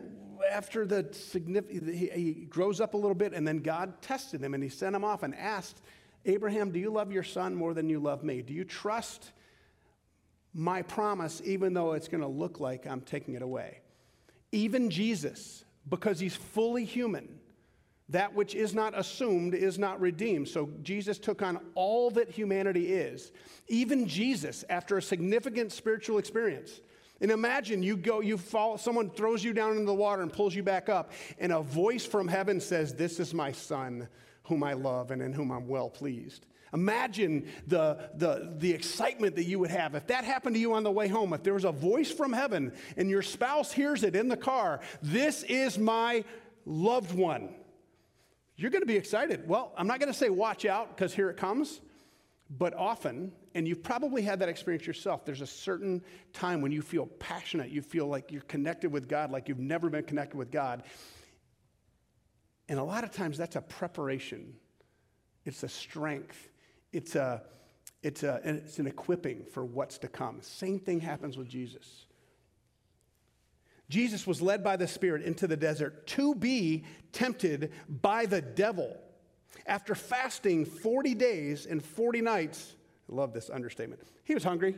after 0.52 0.86
the 0.86 1.08
significant, 1.12 1.96
he, 1.96 2.10
he 2.10 2.34
grows 2.46 2.82
up 2.82 2.94
a 2.94 2.98
little 2.98 3.16
bit, 3.16 3.34
and 3.34 3.48
then 3.48 3.60
God 3.60 4.02
tested 4.02 4.42
him 4.42 4.54
and 4.54 4.62
he 4.62 4.70
sent 4.70 4.96
him 4.96 5.04
off 5.04 5.24
and 5.24 5.34
asked, 5.36 5.82
Abraham, 6.26 6.72
do 6.72 6.80
you 6.80 6.90
love 6.90 7.12
your 7.12 7.24
son 7.24 7.56
more 7.56 7.74
than 7.74 7.90
you 7.90 8.00
love 8.00 8.24
me? 8.24 8.42
Do 8.42 8.54
you 8.54 8.66
trust 8.66 9.32
my 10.56 10.82
promise, 10.82 11.42
even 11.44 11.74
though 11.74 11.92
it's 11.92 12.08
going 12.08 12.22
to 12.22 12.28
look 12.28 12.62
like 12.62 12.88
I'm 12.88 13.02
taking 13.02 13.36
it 13.36 13.42
away. 13.42 13.82
Even 14.54 14.90
Jesus, 14.90 15.66
because 15.90 16.18
he's 16.18 16.36
fully 16.36 16.86
human, 16.86 17.28
that 18.10 18.34
which 18.34 18.56
is 18.56 18.74
not 18.74 18.98
assumed 18.98 19.54
is 19.54 19.78
not 19.78 20.00
redeemed. 20.00 20.48
So 20.48 20.70
Jesus 20.82 21.20
took 21.20 21.42
on 21.42 21.60
all 21.76 22.10
that 22.12 22.30
humanity 22.30 22.94
is. 22.94 23.34
Even 23.68 24.08
Jesus, 24.08 24.64
after 24.70 24.98
a 24.98 25.02
significant 25.02 25.74
spiritual 25.74 26.20
experience, 26.20 26.80
And 27.22 27.32
imagine 27.32 27.82
you 27.82 27.96
go, 27.96 28.20
you 28.20 28.38
fall, 28.38 28.78
someone 28.78 29.10
throws 29.10 29.44
you 29.44 29.54
down 29.54 29.72
into 29.72 29.86
the 29.86 29.94
water 29.94 30.22
and 30.22 30.32
pulls 30.32 30.54
you 30.54 30.64
back 30.64 30.90
up, 30.90 31.12
and 31.40 31.52
a 31.52 31.62
voice 31.62 32.06
from 32.06 32.28
heaven 32.28 32.60
says, 32.60 32.94
This 32.94 33.20
is 33.20 33.34
my 33.34 33.52
son, 33.52 34.08
whom 34.46 34.64
I 34.64 34.74
love 34.74 35.12
and 35.12 35.22
in 35.22 35.34
whom 35.34 35.52
I'm 35.52 35.68
well 35.68 35.90
pleased. 35.90 36.46
Imagine 36.74 37.48
the, 37.68 38.10
the, 38.16 38.54
the 38.58 38.72
excitement 38.72 39.36
that 39.36 39.46
you 39.46 39.60
would 39.60 39.72
have. 39.72 39.96
If 39.96 40.08
that 40.08 40.26
happened 40.26 40.56
to 40.56 40.60
you 40.60 40.74
on 40.74 40.84
the 40.84 40.92
way 40.92 41.08
home, 41.08 41.34
if 41.34 41.44
there 41.44 41.54
was 41.54 41.64
a 41.64 41.72
voice 41.72 42.12
from 42.12 42.34
heaven 42.34 42.74
and 42.98 43.10
your 43.10 43.22
spouse 43.22 43.72
hears 43.72 44.04
it 44.04 44.16
in 44.16 44.28
the 44.28 44.38
car, 44.38 44.82
This 45.02 45.44
is 45.44 45.78
my 45.78 46.26
loved 46.66 47.14
one. 47.14 47.50
You're 48.58 48.72
going 48.72 48.82
to 48.82 48.88
be 48.88 48.98
excited. 48.98 49.48
Well, 49.48 49.74
I'm 49.78 49.88
not 49.88 50.00
going 50.00 50.12
to 50.12 50.18
say 50.18 50.30
watch 50.30 50.66
out 50.66 50.96
because 50.96 51.14
here 51.14 51.30
it 51.30 51.38
comes. 51.38 51.82
But 52.50 52.76
often, 52.76 53.32
and 53.56 53.68
you've 53.68 53.82
probably 53.82 54.22
had 54.22 54.40
that 54.40 54.50
experience 54.50 54.86
yourself, 54.86 55.26
there's 55.26 55.42
a 55.42 55.48
certain 55.48 56.04
time 56.32 56.62
when 56.62 56.72
you 56.72 56.82
feel 56.82 57.08
passionate, 57.08 57.70
you 57.72 57.82
feel 57.82 58.08
like 58.08 58.32
you're 58.32 58.44
connected 58.44 58.92
with 58.92 59.10
God, 59.10 59.32
like 59.32 59.50
you've 59.50 59.60
never 59.60 59.90
been 59.90 60.04
connected 60.04 60.38
with 60.38 60.52
God. 60.52 60.84
And 62.68 62.80
a 62.80 62.84
lot 62.84 63.04
of 63.04 63.12
times 63.12 63.38
that's 63.38 63.56
a 63.56 63.62
preparation, 63.62 64.54
it's 65.46 65.64
a 65.64 65.70
strength, 65.70 66.50
it's, 66.92 67.16
a, 67.16 67.44
it's, 68.02 68.24
a, 68.24 68.42
it's 68.44 68.80
an 68.80 68.88
equipping 68.88 69.44
for 69.52 69.64
what's 69.64 69.98
to 70.00 70.08
come. 70.08 70.42
Same 70.42 70.80
thing 70.80 71.00
happens 71.00 71.38
with 71.38 71.48
Jesus. 71.48 72.06
Jesus 73.88 74.26
was 74.26 74.42
led 74.42 74.64
by 74.64 74.78
the 74.78 74.88
Spirit 74.88 75.22
into 75.22 75.46
the 75.48 75.58
desert 75.58 76.08
to 76.08 76.34
be 76.34 76.86
tempted 77.12 77.72
by 77.88 78.26
the 78.26 78.42
devil. 78.42 78.98
After 79.68 79.94
fasting 79.94 80.66
40 80.66 81.14
days 81.14 81.66
and 81.66 81.84
40 81.84 82.22
nights, 82.22 82.76
I 83.10 83.16
love 83.16 83.34
this 83.34 83.50
understatement, 83.50 84.02
he 84.24 84.34
was 84.34 84.44
hungry. 84.44 84.76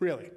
Really. 0.00 0.30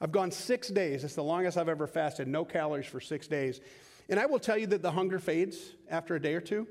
I've 0.00 0.12
gone 0.12 0.30
six 0.30 0.68
days. 0.68 1.02
It's 1.02 1.14
the 1.14 1.24
longest 1.24 1.56
I've 1.56 1.68
ever 1.68 1.86
fasted, 1.86 2.28
no 2.28 2.44
calories 2.44 2.86
for 2.86 3.00
six 3.00 3.26
days. 3.26 3.60
And 4.08 4.18
I 4.18 4.26
will 4.26 4.38
tell 4.38 4.56
you 4.56 4.66
that 4.68 4.82
the 4.82 4.92
hunger 4.92 5.18
fades 5.18 5.58
after 5.90 6.14
a 6.14 6.20
day 6.20 6.34
or 6.34 6.40
two. 6.40 6.66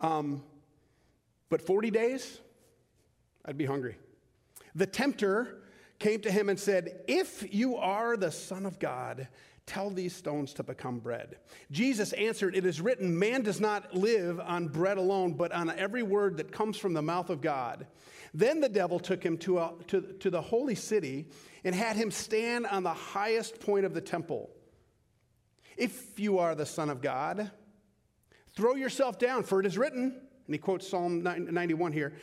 Um, 0.00 0.42
but 1.48 1.60
40 1.60 1.90
days, 1.90 2.40
I'd 3.44 3.58
be 3.58 3.66
hungry. 3.66 3.96
The 4.74 4.86
tempter 4.86 5.62
came 5.98 6.20
to 6.22 6.30
him 6.30 6.48
and 6.48 6.58
said, 6.58 7.02
If 7.06 7.54
you 7.54 7.76
are 7.76 8.16
the 8.16 8.30
Son 8.30 8.64
of 8.64 8.78
God, 8.78 9.28
Tell 9.64 9.90
these 9.90 10.14
stones 10.14 10.52
to 10.54 10.64
become 10.64 10.98
bread. 10.98 11.36
Jesus 11.70 12.12
answered, 12.14 12.56
It 12.56 12.66
is 12.66 12.80
written, 12.80 13.16
man 13.16 13.42
does 13.42 13.60
not 13.60 13.94
live 13.94 14.40
on 14.40 14.66
bread 14.66 14.98
alone, 14.98 15.34
but 15.34 15.52
on 15.52 15.70
every 15.70 16.02
word 16.02 16.36
that 16.38 16.50
comes 16.50 16.76
from 16.76 16.94
the 16.94 17.02
mouth 17.02 17.30
of 17.30 17.40
God. 17.40 17.86
Then 18.34 18.60
the 18.60 18.68
devil 18.68 18.98
took 18.98 19.22
him 19.22 19.38
to, 19.38 19.58
a, 19.58 19.72
to, 19.88 20.00
to 20.00 20.30
the 20.30 20.40
holy 20.40 20.74
city 20.74 21.28
and 21.64 21.74
had 21.74 21.96
him 21.96 22.10
stand 22.10 22.66
on 22.66 22.82
the 22.82 22.92
highest 22.92 23.60
point 23.60 23.84
of 23.84 23.94
the 23.94 24.00
temple. 24.00 24.50
If 25.76 26.18
you 26.18 26.38
are 26.38 26.54
the 26.54 26.66
Son 26.66 26.90
of 26.90 27.00
God, 27.00 27.50
throw 28.54 28.74
yourself 28.74 29.18
down, 29.18 29.42
for 29.42 29.60
it 29.60 29.66
is 29.66 29.78
written, 29.78 30.20
and 30.46 30.54
he 30.54 30.58
quotes 30.58 30.88
Psalm 30.88 31.22
91 31.22 31.92
here 31.92 32.14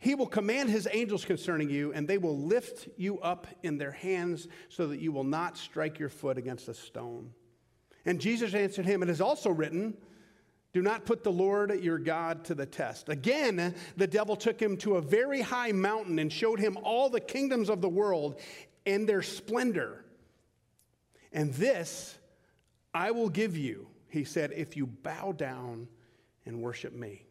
he 0.00 0.14
will 0.14 0.26
command 0.26 0.70
his 0.70 0.88
angels 0.90 1.26
concerning 1.26 1.68
you, 1.68 1.92
and 1.92 2.08
they 2.08 2.16
will 2.16 2.36
lift 2.36 2.88
you 2.96 3.20
up 3.20 3.46
in 3.62 3.76
their 3.76 3.92
hands 3.92 4.48
so 4.70 4.86
that 4.86 4.98
you 4.98 5.12
will 5.12 5.24
not 5.24 5.58
strike 5.58 5.98
your 5.98 6.08
foot 6.08 6.38
against 6.38 6.68
a 6.68 6.74
stone. 6.74 7.32
And 8.06 8.18
Jesus 8.18 8.54
answered 8.54 8.86
him, 8.86 9.02
It 9.02 9.10
is 9.10 9.20
also 9.20 9.50
written, 9.50 9.94
Do 10.72 10.80
not 10.80 11.04
put 11.04 11.22
the 11.22 11.30
Lord 11.30 11.84
your 11.84 11.98
God 11.98 12.46
to 12.46 12.54
the 12.54 12.64
test. 12.64 13.10
Again, 13.10 13.74
the 13.98 14.06
devil 14.06 14.36
took 14.36 14.58
him 14.58 14.78
to 14.78 14.96
a 14.96 15.02
very 15.02 15.42
high 15.42 15.72
mountain 15.72 16.18
and 16.18 16.32
showed 16.32 16.60
him 16.60 16.78
all 16.82 17.10
the 17.10 17.20
kingdoms 17.20 17.68
of 17.68 17.82
the 17.82 17.88
world 17.88 18.40
and 18.86 19.06
their 19.06 19.20
splendor. 19.20 20.06
And 21.30 21.52
this 21.52 22.16
I 22.92 23.10
will 23.10 23.28
give 23.28 23.56
you, 23.56 23.88
he 24.08 24.24
said, 24.24 24.52
if 24.52 24.76
you 24.76 24.86
bow 24.86 25.32
down 25.32 25.88
and 26.46 26.60
worship 26.60 26.92
me. 26.92 27.24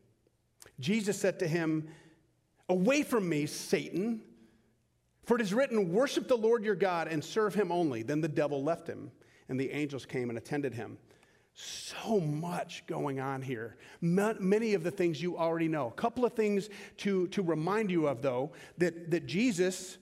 Jesus 0.80 1.20
said 1.20 1.40
to 1.40 1.48
him, 1.48 1.88
Away 2.70 3.04
from 3.04 3.28
me, 3.28 3.46
Satan. 3.46 4.22
For 5.26 5.36
it 5.36 5.42
is 5.42 5.54
written, 5.54 5.92
Worship 5.92 6.28
the 6.28 6.38
Lord 6.38 6.64
your 6.64 6.76
God 6.76 7.08
and 7.08 7.24
serve 7.24 7.54
him 7.54 7.72
only. 7.72 8.04
Then 8.04 8.22
the 8.22 8.28
devil 8.28 8.64
left 8.64 8.88
him, 8.88 9.12
and 9.50 9.60
the 9.60 9.72
angels 9.72 10.06
came 10.06 10.30
and 10.30 10.38
attended 10.38 10.74
him. 10.74 10.98
So 11.54 12.20
much 12.20 12.86
going 12.88 13.20
on 13.20 13.42
here. 13.42 13.76
Many 14.02 14.76
of 14.76 14.84
the 14.84 14.92
things 14.92 15.22
you 15.22 15.38
already 15.38 15.68
know. 15.68 15.88
A 15.88 15.92
couple 15.92 16.24
of 16.24 16.34
things 16.34 16.70
to, 16.98 17.28
to 17.30 17.42
remind 17.42 17.92
you 17.92 18.08
of, 18.08 18.22
though, 18.22 18.54
that, 18.78 19.12
that 19.12 19.26
Jesus 19.26 19.98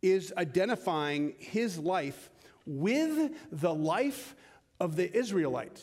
is 0.00 0.32
identifying 0.36 1.34
his 1.38 1.78
life 1.78 2.30
with 2.68 3.32
the 3.50 3.74
life 3.74 4.36
of 4.78 4.94
the 4.94 5.16
Israelites. 5.16 5.82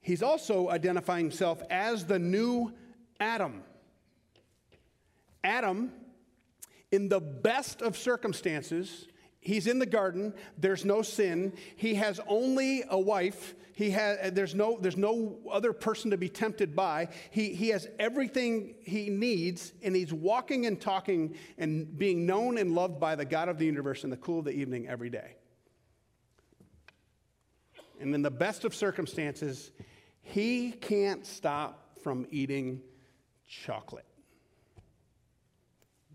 He's 0.00 0.22
also 0.22 0.70
identifying 0.70 1.26
himself 1.26 1.62
as 1.70 2.06
the 2.06 2.18
new 2.18 2.72
Adam. 3.20 3.62
Adam, 5.44 5.92
in 6.90 7.08
the 7.08 7.20
best 7.20 7.82
of 7.82 7.96
circumstances, 7.96 9.06
he's 9.42 9.66
in 9.66 9.78
the 9.78 9.86
garden. 9.86 10.32
There's 10.56 10.86
no 10.86 11.02
sin. 11.02 11.52
He 11.76 11.96
has 11.96 12.18
only 12.26 12.84
a 12.88 12.98
wife. 12.98 13.54
He 13.74 13.90
has 13.90 14.32
there's 14.32 14.54
no 14.54 14.78
there's 14.80 14.96
no 14.96 15.38
other 15.50 15.72
person 15.72 16.12
to 16.12 16.16
be 16.16 16.28
tempted 16.28 16.74
by. 16.74 17.08
He, 17.30 17.54
he 17.54 17.68
has 17.70 17.88
everything 17.98 18.76
he 18.82 19.10
needs 19.10 19.72
and 19.82 19.94
he's 19.94 20.12
walking 20.12 20.66
and 20.66 20.80
talking 20.80 21.36
and 21.58 21.98
being 21.98 22.24
known 22.24 22.56
and 22.56 22.74
loved 22.74 23.00
by 23.00 23.16
the 23.16 23.24
god 23.24 23.48
of 23.48 23.58
the 23.58 23.66
universe 23.66 24.04
in 24.04 24.10
the 24.10 24.16
cool 24.16 24.38
of 24.38 24.44
the 24.44 24.52
evening 24.52 24.88
every 24.88 25.10
day. 25.10 25.36
And 28.00 28.14
in 28.14 28.22
the 28.22 28.30
best 28.30 28.64
of 28.64 28.74
circumstances 28.74 29.72
he 30.22 30.70
can't 30.72 31.26
stop 31.26 31.98
from 32.02 32.26
eating 32.30 32.82
chocolate 33.48 34.06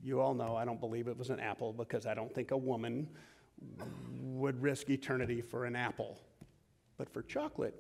you 0.04 0.20
all 0.22 0.34
know 0.34 0.56
I 0.56 0.66
don't 0.66 0.80
believe 0.80 1.08
it 1.08 1.18
was 1.18 1.30
an 1.30 1.39
apple 1.39 1.74
because 1.74 2.06
I 2.06 2.13
don't 2.13 2.34
think 2.34 2.51
a 2.51 2.58
woman 2.58 3.08
would 4.22 4.62
risk 4.62 4.89
eternity 4.89 5.42
for 5.42 5.66
an 5.66 5.75
apple. 5.75 6.20
But 6.98 7.10
for 7.10 7.22
chocolate, 7.22 7.75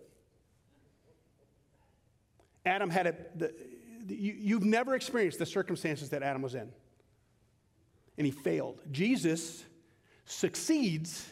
Adam 2.65 2.89
had 2.89 3.07
a, 3.07 3.15
the, 3.35 3.53
you, 4.07 4.35
you've 4.37 4.65
never 4.65 4.95
experienced 4.95 5.39
the 5.39 5.45
circumstances 5.45 6.09
that 6.09 6.23
Adam 6.23 6.41
was 6.41 6.55
in. 6.55 6.71
And 8.17 8.25
he 8.25 8.31
failed. 8.31 8.81
Jesus 8.91 9.63
succeeds 10.25 11.27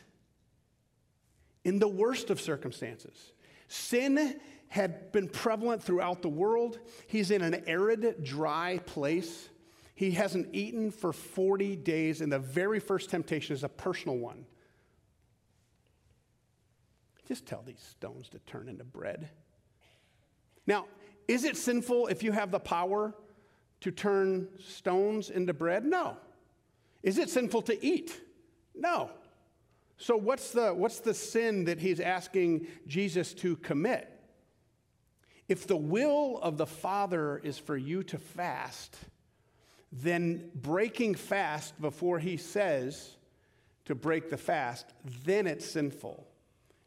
in 1.64 1.80
the 1.80 1.88
worst 1.88 2.30
of 2.30 2.40
circumstances. 2.40 3.34
Sin 3.68 4.40
had 4.68 5.12
been 5.12 5.28
prevalent 5.28 5.84
throughout 5.84 6.22
the 6.22 6.30
world. 6.30 6.80
He's 7.08 7.32
in 7.32 7.42
an 7.42 7.64
arid, 7.68 8.24
dry 8.24 8.80
place. 8.86 9.50
He 9.96 10.12
hasn't 10.12 10.50
eaten 10.54 10.92
for 10.92 11.14
40 11.14 11.78
days, 11.78 12.20
and 12.20 12.32
the 12.32 12.40
very 12.40 12.80
first 12.80 13.10
temptation 13.10 13.56
is 13.56 13.64
a 13.64 13.70
personal 13.70 14.18
one. 14.18 14.46
Just 17.28 17.46
tell 17.46 17.64
these 17.66 17.80
stones 17.80 18.30
to 18.30 18.40
turn 18.40 18.68
into 18.68 18.84
bread. 18.84 19.30
Now, 20.68 20.86
is 21.28 21.46
it 21.46 21.56
sinful 21.56 22.08
if 22.08 22.22
you 22.24 22.34
have 22.34 22.52
the 22.52 22.60
power 22.60 23.16
to 23.82 23.92
turn 23.92 24.50
stones 24.60 25.30
into 25.30 25.54
bread? 25.54 25.86
No. 25.86 26.18
Is 27.02 27.18
it 27.18 27.30
sinful 27.30 27.64
to 27.64 27.86
eat? 27.86 28.20
No. 28.76 29.12
So, 29.98 30.18
what's 30.18 30.52
the, 30.52 30.74
what's 30.74 31.00
the 31.00 31.14
sin 31.14 31.66
that 31.66 31.80
he's 31.80 32.02
asking 32.02 32.68
Jesus 32.86 33.34
to 33.36 33.56
commit? 33.58 34.12
If 35.48 35.68
the 35.68 35.78
will 35.78 36.40
of 36.42 36.58
the 36.58 36.66
Father 36.66 37.38
is 37.38 37.58
for 37.58 37.78
you 37.78 38.04
to 38.04 38.18
fast, 38.18 38.98
then 39.92 40.50
breaking 40.56 41.16
fast 41.16 41.80
before 41.80 42.20
he 42.20 42.38
says 42.38 43.16
to 43.86 43.96
break 43.96 44.30
the 44.30 44.38
fast, 44.38 44.88
then 45.24 45.48
it's 45.48 45.66
sinful. 45.66 46.28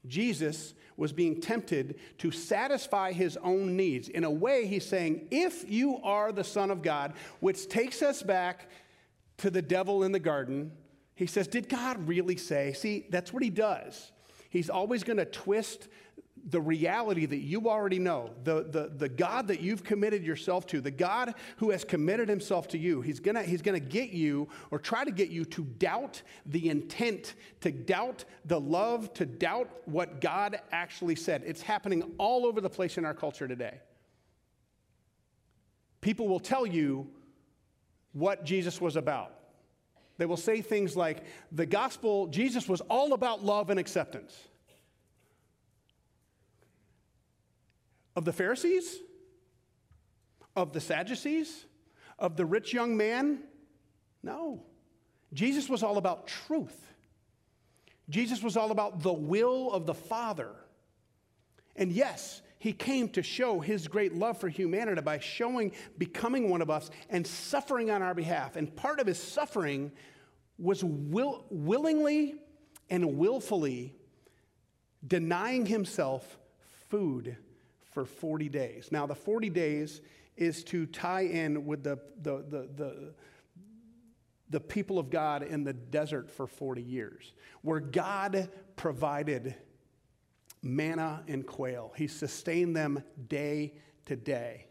Jesus 0.07 0.75
was 0.97 1.13
being 1.13 1.41
tempted 1.41 1.99
to 2.19 2.31
satisfy 2.31 3.13
his 3.13 3.37
own 3.39 3.77
needs. 3.77 4.09
In 4.09 4.25
a 4.25 4.31
way, 4.31 4.67
he's 4.67 4.87
saying, 4.87 5.29
if 5.31 5.71
you 5.71 5.99
are 6.03 6.33
the 6.33 6.45
Son 6.45 6.71
of 6.71 6.83
God, 6.83 7.15
which 7.41 7.69
takes 7.69 8.03
us 8.03 8.23
back 8.23 8.69
to 9.39 9.51
the 9.51 9.63
devil 9.63 10.03
in 10.03 10.13
the 10.13 10.19
garden, 10.19 10.73
he 11.15 11.27
says, 11.27 11.47
Did 11.49 11.69
God 11.69 12.07
really 12.07 12.37
say? 12.37 12.73
See, 12.73 13.07
that's 13.11 13.33
what 13.33 13.43
he 13.43 13.51
does. 13.51 14.13
He's 14.51 14.71
always 14.71 15.05
going 15.05 15.17
to 15.19 15.25
twist 15.25 15.89
the 16.49 16.61
reality 16.61 17.27
that 17.27 17.39
you 17.39 17.69
already 17.69 17.99
know, 17.99 18.31
the, 18.45 18.65
the, 18.65 18.93
the 18.97 19.09
God 19.09 19.49
that 19.49 19.61
you've 19.61 19.85
committed 19.85 20.25
yourself 20.25 20.67
to, 20.69 20.81
the 20.81 20.91
God 20.91 21.35
who 21.57 21.71
has 21.71 21.85
committed 21.85 22.29
himself 22.29 22.69
to 22.69 22.79
you, 22.79 23.01
he's 23.01 23.21
gonna, 23.21 23.43
he's 23.43 23.63
gonna 23.63 23.81
get 23.81 24.11
you 24.11 24.49
or 24.71 24.79
try 24.79 25.05
to 25.05 25.11
get 25.11 25.31
you 25.31 25.45
to 25.47 25.65
doubt 25.65 26.23
the 26.47 26.69
intent, 26.69 27.35
to 27.61 27.71
doubt 27.71 28.25
the 28.45 28.61
love, 28.61 29.13
to 29.15 29.27
doubt 29.27 29.71
what 29.87 30.21
God 30.21 30.61
actually 30.73 31.15
said. 31.15 31.43
It's 31.47 31.63
happening 31.63 32.15
all 32.19 32.47
over 32.47 32.61
the 32.61 32.71
place 32.71 32.99
in 32.99 33.05
our 33.05 33.15
culture 33.15 33.49
today. 33.49 33.79
People 36.01 36.29
will 36.29 36.41
tell 36.41 36.67
you 36.67 37.09
what 38.13 38.45
Jesus 38.45 38.81
was 38.81 38.97
about. 38.97 39.35
They 40.17 40.27
will 40.27 40.37
say 40.37 40.61
things 40.61 40.97
like, 40.97 41.25
the 41.53 41.67
gospel, 41.67 42.27
Jesus 42.27 42.69
was 42.69 42.81
all 42.83 43.13
about 43.13 43.45
love 43.45 43.71
and 43.71 43.79
acceptance. 43.79 44.37
Of 48.19 48.25
the 48.25 48.33
Pharisees? 48.33 48.99
Of 50.57 50.73
the 50.73 50.81
Sadducees? 50.81 51.67
Of 52.19 52.37
the 52.37 52.45
rich 52.45 52.73
young 52.73 52.97
man? 52.97 53.45
No. 54.25 54.65
Jesus 55.33 55.69
was 55.69 55.85
all 55.85 55.99
about 55.99 56.27
truth. 56.27 56.93
Jesus 58.09 58.43
was 58.43 58.57
all 58.57 58.73
about 58.73 59.05
the 59.05 59.13
will 59.13 59.71
of 59.71 59.87
the 59.87 59.95
Father. 59.95 60.51
And 61.77 61.93
yes, 61.93 62.43
he 62.59 62.73
came 62.73 63.09
to 63.11 63.23
show 63.23 63.61
his 63.61 63.87
great 63.87 64.13
love 64.13 64.37
for 64.37 64.49
humanity 64.49 65.01
by 65.01 65.21
showing, 65.21 65.71
becoming 65.97 66.51
one 66.51 66.61
of 66.61 66.71
us, 66.71 66.91
and 67.09 67.25
suffering 67.25 67.89
on 67.89 68.03
our 68.03 68.15
behalf. 68.15 68.57
And 68.57 68.75
part 68.75 68.99
of 68.99 69.07
his 69.07 69.23
suffering 69.23 69.93
was 70.59 70.83
will, 70.83 71.47
willingly 71.51 72.35
and 72.91 73.17
willfully 73.17 73.95
denying 75.07 75.67
himself 75.67 76.37
food 76.89 77.37
for 77.91 78.05
40 78.05 78.49
days. 78.49 78.89
Now, 78.91 79.07
the 79.07 79.15
40 79.15 79.51
days 79.51 80.01
is 80.37 80.63
to 80.65 80.87
tie 80.87 81.23
in 81.23 81.67
with 81.67 81.83
the, 81.83 81.99
the, 82.23 82.45
the, 82.49 82.69
the, 82.77 83.15
the 84.51 84.61
people 84.61 84.99
of 84.99 85.11
God 85.11 85.43
in 85.43 85.65
the 85.65 85.73
desert 85.73 86.31
for 86.31 86.47
40 86.47 86.83
years, 86.83 87.33
where 87.63 87.81
God 87.81 88.49
provided 88.77 89.55
manna 90.63 91.23
and 91.29 91.47
quail. 91.47 91.93
He 91.97 92.07
sustained 92.07 92.77
them 92.77 93.03
day 93.29 93.75
to 94.07 94.17
day 94.17 94.67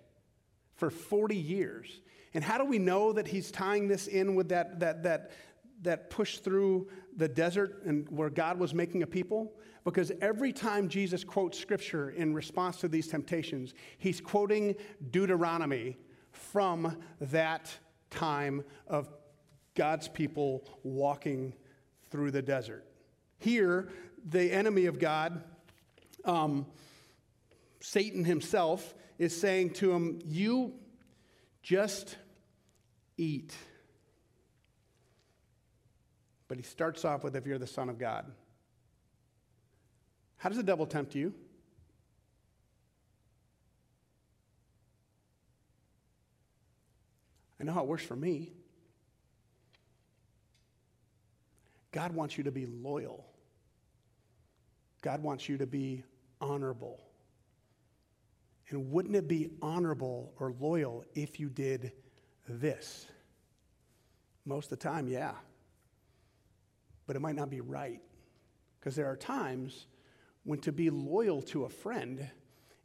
for 0.76 0.90
40 0.90 1.36
years. 1.36 2.02
And 2.34 2.44
how 2.44 2.58
do 2.58 2.66
we 2.66 2.80
know 2.80 3.14
that 3.14 3.28
he's 3.28 3.52
tying 3.52 3.88
this 3.88 4.08
in 4.08 4.36
with 4.36 4.50
that, 4.50 4.80
that, 4.80 5.04
that, 5.04 5.32
that 5.82 6.10
push 6.10 6.40
through 6.40 6.88
the 7.18 7.28
desert 7.28 7.82
and 7.86 8.08
where 8.10 8.30
God 8.30 8.60
was 8.60 8.74
making 8.74 9.04
a 9.04 9.08
people? 9.08 9.54
Because 9.84 10.12
every 10.22 10.54
time 10.54 10.88
Jesus 10.88 11.24
quotes 11.24 11.60
scripture 11.60 12.12
in 12.12 12.34
response 12.34 12.78
to 12.78 12.88
these 12.88 13.08
temptations, 13.08 13.74
he's 13.98 14.22
quoting 14.22 14.76
Deuteronomy 15.12 15.98
from 16.32 16.98
that 17.20 17.76
time 18.10 18.64
of 18.88 19.10
God's 19.76 20.08
people 20.08 20.64
walking 20.84 21.54
through 22.10 22.32
the 22.32 22.42
desert. 22.42 22.86
Here, 23.40 23.90
the 24.26 24.52
enemy 24.52 24.86
of 24.86 25.00
God, 25.00 25.44
um, 26.26 26.66
Satan 27.80 28.24
himself, 28.24 28.96
is 29.18 29.40
saying 29.40 29.72
to 29.72 29.92
him, 29.92 30.20
You 30.26 30.74
just 31.62 32.18
eat. 33.18 33.56
But 36.48 36.58
he 36.58 36.64
starts 36.64 37.04
off 37.06 37.24
with, 37.24 37.36
If 37.36 37.46
you're 37.46 37.58
the 37.58 37.68
Son 37.68 37.90
of 37.90 37.98
God. 37.98 38.32
How 40.38 40.50
does 40.50 40.58
the 40.58 40.64
devil 40.64 40.86
tempt 40.86 41.16
you? 41.16 41.34
I 47.60 47.64
know 47.64 47.74
how 47.74 47.82
it 47.82 47.88
works 47.88 48.04
for 48.04 48.16
me. 48.16 48.54
God 51.92 52.14
wants 52.14 52.38
you 52.38 52.44
to 52.44 52.52
be 52.52 52.68
loyal. 52.68 53.26
God 55.02 55.24
wants 55.24 55.50
you 55.50 55.58
to 55.58 55.66
be 55.66 56.04
honorable. 56.40 57.02
And 58.70 58.92
wouldn't 58.92 59.16
it 59.16 59.28
be 59.28 59.50
honorable 59.62 60.34
or 60.40 60.54
loyal 60.60 61.06
if 61.16 61.40
you 61.40 61.50
did 61.50 61.94
this? 62.48 63.08
Most 64.46 64.66
of 64.66 64.78
the 64.78 64.84
time, 64.84 65.08
yeah. 65.08 65.32
But 67.08 67.16
it 67.16 67.20
might 67.20 67.36
not 67.36 67.50
be 67.50 67.62
right. 67.62 68.02
Because 68.80 68.96
there 68.96 69.08
are 69.08 69.16
times 69.16 69.88
when 70.44 70.60
to 70.60 70.72
be 70.72 70.90
loyal 70.90 71.42
to 71.42 71.66
a 71.66 71.70
friend 71.70 72.30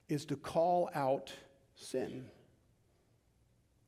is 0.09 0.25
to 0.27 0.37
call 0.37 0.91
out 0.95 1.33
sin. 1.75 2.25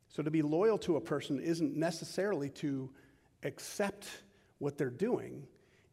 So 0.09 0.23
to 0.23 0.31
be 0.31 0.43
loyal 0.43 0.79
to 0.79 0.97
a 0.97 1.01
person 1.01 1.41
isn't 1.41 1.77
necessarily 1.77 2.51
to 2.51 2.91
accept 3.43 4.09
what 4.59 4.79
they're 4.79 4.91
doing, 4.91 5.47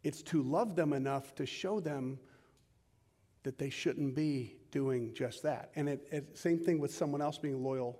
it's 0.03 0.21
to 0.23 0.43
love 0.43 0.75
them 0.75 0.93
enough 0.93 1.33
to 1.35 1.45
show 1.45 1.79
them 1.79 2.19
that 3.43 3.57
they 3.57 3.69
shouldn't 3.69 4.15
be 4.15 4.55
doing 4.69 5.13
just 5.13 5.43
that. 5.43 5.71
And 5.75 5.89
it, 5.89 6.07
it, 6.11 6.37
same 6.37 6.59
thing 6.59 6.79
with 6.79 6.93
someone 6.93 7.21
else 7.21 7.37
being 7.37 7.63
loyal 7.63 7.99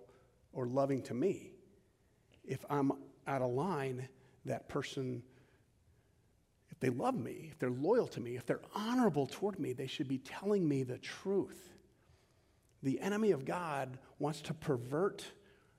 or 0.54 0.68
loving 0.68 1.02
to 1.04 1.14
me. 1.14 1.54
If 2.44 2.64
I'm 2.70 2.92
out 3.28 3.42
of 3.42 3.50
line, 3.52 4.08
that 4.46 4.70
person, 4.70 5.24
they 6.82 6.90
love 6.90 7.16
me, 7.16 7.50
if 7.52 7.60
they're 7.60 7.70
loyal 7.70 8.08
to 8.08 8.20
me, 8.20 8.36
if 8.36 8.46
they're 8.46 8.62
honorable 8.76 9.28
toward 9.28 9.60
me, 9.60 9.72
they 9.72 9.88
should 9.88 10.08
be 10.08 10.18
telling 10.18 10.68
me 10.68 10.82
the 10.82 10.98
truth. 10.98 11.70
The 12.82 13.00
enemy 13.00 13.32
of 13.32 13.46
God 13.46 14.00
wants 14.18 14.42
to 14.42 14.54
pervert 14.56 15.24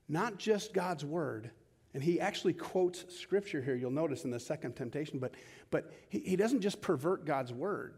not 0.08 0.38
just 0.38 0.72
God's 0.72 1.04
word, 1.04 1.50
and 1.92 2.02
he 2.02 2.20
actually 2.20 2.52
quotes 2.52 3.04
scripture 3.18 3.60
here, 3.60 3.74
you'll 3.74 3.90
notice 3.90 4.24
in 4.24 4.30
the 4.30 4.38
second 4.38 4.74
temptation, 4.76 5.18
but, 5.18 5.34
but 5.72 5.92
he, 6.08 6.20
he 6.20 6.36
doesn't 6.36 6.60
just 6.60 6.80
pervert 6.80 7.26
God's 7.26 7.52
word, 7.52 7.96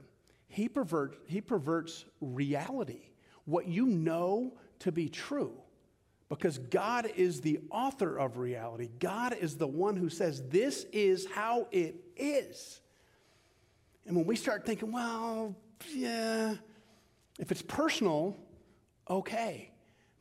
he, 0.48 0.66
pervert, 0.66 1.18
he 1.26 1.42
perverts 1.42 2.06
reality, 2.22 3.10
what 3.44 3.68
you 3.68 3.84
know 3.84 4.54
to 4.80 4.90
be 4.90 5.10
true. 5.10 5.52
Because 6.30 6.56
God 6.56 7.10
is 7.16 7.42
the 7.42 7.60
author 7.70 8.16
of 8.16 8.38
reality. 8.38 8.88
God 8.98 9.36
is 9.38 9.56
the 9.56 9.66
one 9.66 9.94
who 9.94 10.08
says, 10.08 10.42
This 10.48 10.86
is 10.90 11.26
how 11.30 11.68
it 11.70 11.96
is. 12.16 12.80
And 14.06 14.16
when 14.16 14.26
we 14.26 14.36
start 14.36 14.66
thinking, 14.66 14.92
well, 14.92 15.54
yeah, 15.92 16.54
if 17.38 17.50
it's 17.50 17.62
personal, 17.62 18.36
okay. 19.08 19.70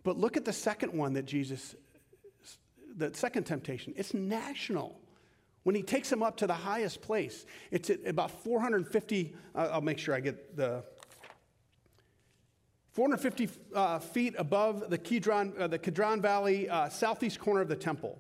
But 0.03 0.17
look 0.17 0.37
at 0.37 0.45
the 0.45 0.53
second 0.53 0.93
one 0.93 1.13
that 1.13 1.25
Jesus 1.25 1.75
the 2.95 3.11
second 3.13 3.45
temptation, 3.45 3.93
it's 3.95 4.13
national. 4.13 4.99
When 5.63 5.75
he 5.75 5.81
takes 5.81 6.11
him 6.11 6.21
up 6.21 6.37
to 6.37 6.47
the 6.47 6.53
highest 6.53 7.01
place, 7.01 7.45
it's 7.71 7.89
at 7.89 8.05
about 8.05 8.31
450, 8.43 9.33
uh, 9.55 9.69
I'll 9.71 9.81
make 9.81 9.97
sure 9.97 10.13
I 10.13 10.19
get 10.19 10.55
the 10.55 10.83
450 12.91 13.49
uh, 13.73 13.99
feet 13.99 14.35
above 14.37 14.89
the 14.89 14.97
Kidron, 14.97 15.53
uh, 15.57 15.67
the 15.67 15.79
Kidron 15.79 16.21
Valley, 16.21 16.69
uh, 16.69 16.89
southeast 16.89 17.39
corner 17.39 17.61
of 17.61 17.69
the 17.69 17.75
temple. 17.75 18.19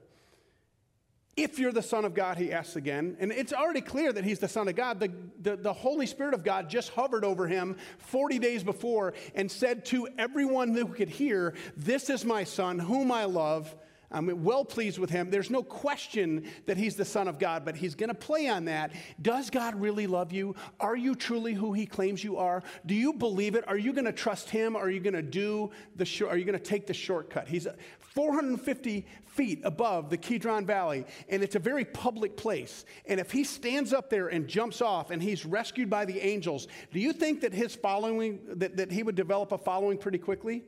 If 1.35 1.57
you're 1.57 1.71
the 1.71 1.81
Son 1.81 2.05
of 2.05 2.13
God, 2.13 2.37
he 2.37 2.51
asks 2.51 2.75
again. 2.75 3.17
And 3.19 3.31
it's 3.31 3.53
already 3.53 3.81
clear 3.81 4.13
that 4.13 4.23
he's 4.23 4.37
the 4.37 4.47
Son 4.47 4.67
of 4.67 4.75
God. 4.75 4.99
The, 4.99 5.11
the, 5.41 5.55
the, 5.55 5.73
Holy 5.73 6.05
Spirit 6.05 6.35
of 6.35 6.43
God 6.43 6.69
just 6.69 6.91
hovered 6.91 7.25
over 7.25 7.47
him 7.47 7.75
40 7.97 8.37
days 8.37 8.63
before 8.63 9.15
and 9.33 9.49
said 9.49 9.85
to 9.85 10.07
everyone 10.19 10.75
who 10.75 10.85
could 10.87 11.09
hear, 11.09 11.55
This 11.75 12.11
is 12.11 12.23
my 12.23 12.43
Son, 12.43 12.77
whom 12.77 13.11
I 13.11 13.25
love. 13.25 13.75
I'm 14.13 14.43
well 14.43 14.63
pleased 14.63 14.99
with 14.99 15.09
him. 15.09 15.31
There's 15.31 15.49
no 15.49 15.63
question 15.63 16.47
that 16.67 16.77
he's 16.77 16.95
the 16.95 17.03
Son 17.03 17.27
of 17.27 17.39
God, 17.39 17.65
but 17.65 17.75
he's 17.75 17.95
going 17.95 18.09
to 18.09 18.13
play 18.13 18.47
on 18.47 18.65
that. 18.65 18.91
Does 19.19 19.49
God 19.49 19.73
really 19.81 20.05
love 20.05 20.31
you? 20.31 20.55
Are 20.79 20.95
you 20.95 21.15
truly 21.15 21.53
who 21.53 21.73
he 21.73 21.87
claims 21.87 22.23
you 22.23 22.37
are? 22.37 22.61
Do 22.85 22.93
you 22.93 23.13
believe 23.13 23.55
it? 23.55 23.67
Are 23.67 23.77
you 23.77 23.91
going 23.91 24.05
to 24.05 24.11
trust 24.11 24.51
him? 24.51 24.75
Are 24.75 24.89
you 24.89 24.99
going 24.99 25.15
to 25.15 25.23
do 25.23 25.71
the 25.95 26.05
short, 26.05 26.31
are 26.31 26.37
you 26.37 26.45
going 26.45 26.57
to 26.57 26.63
take 26.63 26.85
the 26.85 26.93
shortcut? 26.93 27.47
He's 27.47 27.65
450 28.13 29.05
feet 29.25 29.61
above 29.63 30.09
the 30.09 30.17
Kidron 30.17 30.65
Valley, 30.65 31.05
and 31.29 31.43
it's 31.43 31.55
a 31.55 31.59
very 31.59 31.83
public 31.83 32.37
place. 32.37 32.85
And 33.07 33.19
if 33.19 33.31
he 33.31 33.43
stands 33.43 33.91
up 33.91 34.09
there 34.09 34.27
and 34.27 34.47
jumps 34.47 34.81
off 34.81 35.09
and 35.09 35.21
he's 35.21 35.45
rescued 35.45 35.89
by 35.89 36.05
the 36.05 36.19
angels, 36.19 36.67
do 36.91 36.99
you 36.99 37.11
think 37.11 37.41
that 37.41 37.53
his 37.53 37.75
following, 37.75 38.39
that, 38.47 38.77
that 38.77 38.91
he 38.91 39.01
would 39.01 39.15
develop 39.15 39.51
a 39.51 39.57
following 39.57 39.97
pretty 39.97 40.19
quickly? 40.19 40.63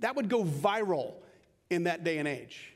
That 0.00 0.16
would 0.16 0.28
go 0.28 0.44
viral 0.44 1.14
in 1.68 1.84
that 1.84 2.02
day 2.02 2.18
and 2.18 2.26
age. 2.26 2.69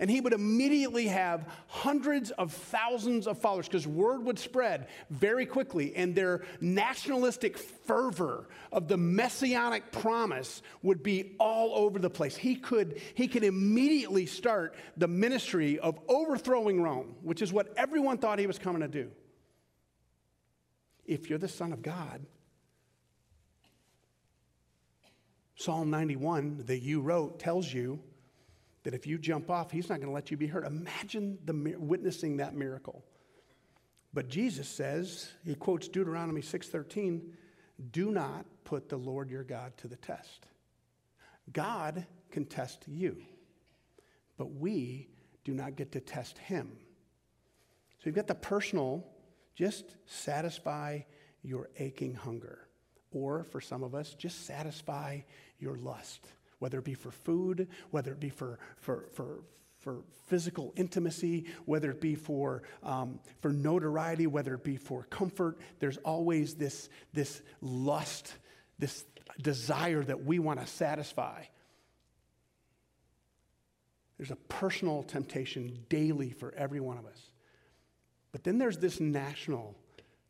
And 0.00 0.10
he 0.10 0.22
would 0.22 0.32
immediately 0.32 1.08
have 1.08 1.46
hundreds 1.68 2.30
of 2.32 2.54
thousands 2.54 3.26
of 3.26 3.38
followers 3.38 3.68
because 3.68 3.86
word 3.86 4.24
would 4.24 4.38
spread 4.38 4.88
very 5.10 5.44
quickly, 5.44 5.94
and 5.94 6.14
their 6.14 6.40
nationalistic 6.58 7.58
fervor 7.58 8.48
of 8.72 8.88
the 8.88 8.96
messianic 8.96 9.92
promise 9.92 10.62
would 10.82 11.02
be 11.02 11.36
all 11.38 11.74
over 11.74 11.98
the 11.98 12.08
place. 12.08 12.34
He 12.34 12.56
could, 12.56 13.02
he 13.14 13.28
could 13.28 13.44
immediately 13.44 14.24
start 14.24 14.74
the 14.96 15.06
ministry 15.06 15.78
of 15.78 16.00
overthrowing 16.08 16.82
Rome, 16.82 17.14
which 17.22 17.42
is 17.42 17.52
what 17.52 17.70
everyone 17.76 18.16
thought 18.16 18.38
he 18.38 18.46
was 18.46 18.58
coming 18.58 18.80
to 18.80 18.88
do. 18.88 19.10
If 21.04 21.28
you're 21.28 21.38
the 21.38 21.48
Son 21.48 21.74
of 21.74 21.82
God, 21.82 22.24
Psalm 25.56 25.90
91 25.90 26.64
that 26.68 26.78
you 26.78 27.02
wrote 27.02 27.38
tells 27.38 27.70
you 27.70 28.00
that 28.90 28.96
if 28.96 29.06
you 29.06 29.18
jump 29.18 29.50
off, 29.50 29.70
he's 29.70 29.88
not 29.88 29.98
going 29.98 30.08
to 30.08 30.14
let 30.14 30.32
you 30.32 30.36
be 30.36 30.48
hurt. 30.48 30.66
Imagine 30.66 31.38
the, 31.44 31.76
witnessing 31.78 32.38
that 32.38 32.54
miracle. 32.54 33.04
But 34.12 34.28
Jesus 34.28 34.68
says, 34.68 35.30
he 35.44 35.54
quotes 35.54 35.86
Deuteronomy 35.86 36.42
6:13, 36.42 37.32
"Do 37.92 38.10
not 38.10 38.44
put 38.64 38.88
the 38.88 38.96
Lord 38.96 39.30
your 39.30 39.44
God 39.44 39.76
to 39.78 39.88
the 39.88 39.96
test." 39.96 40.48
God 41.52 42.04
can 42.32 42.44
test 42.44 42.88
you, 42.88 43.22
but 44.36 44.52
we 44.54 45.08
do 45.44 45.54
not 45.54 45.76
get 45.76 45.92
to 45.92 46.00
test 46.00 46.38
him. 46.38 46.76
So 47.98 48.06
you've 48.06 48.16
got 48.16 48.26
the 48.26 48.34
personal, 48.34 49.06
just 49.54 49.94
satisfy 50.06 51.02
your 51.42 51.70
aching 51.78 52.14
hunger. 52.14 52.66
Or 53.12 53.44
for 53.44 53.60
some 53.60 53.82
of 53.82 53.94
us, 53.94 54.14
just 54.14 54.46
satisfy 54.46 55.20
your 55.58 55.76
lust, 55.76 56.26
whether 56.60 56.78
it 56.78 56.84
be 56.84 56.94
for 56.94 57.10
food, 57.10 57.66
whether 57.90 58.12
it 58.12 58.20
be 58.20 58.30
for, 58.30 58.58
for, 58.76 59.06
for, 59.14 59.40
for 59.80 60.02
physical 60.28 60.72
intimacy, 60.76 61.46
whether 61.64 61.90
it 61.90 62.00
be 62.00 62.14
for, 62.14 62.62
um, 62.84 63.18
for 63.40 63.52
notoriety, 63.52 64.28
whether 64.28 64.54
it 64.54 64.62
be 64.62 64.76
for 64.76 65.04
comfort. 65.04 65.58
There's 65.80 65.96
always 65.98 66.54
this, 66.54 66.88
this 67.12 67.42
lust, 67.60 68.32
this 68.78 69.04
desire 69.42 70.04
that 70.04 70.24
we 70.24 70.38
want 70.38 70.60
to 70.60 70.66
satisfy. 70.66 71.42
There's 74.18 74.30
a 74.30 74.36
personal 74.36 75.02
temptation 75.02 75.78
daily 75.88 76.30
for 76.30 76.54
every 76.54 76.80
one 76.80 76.98
of 76.98 77.06
us. 77.06 77.30
But 78.32 78.44
then 78.44 78.58
there's 78.58 78.76
this 78.76 79.00
national 79.00 79.76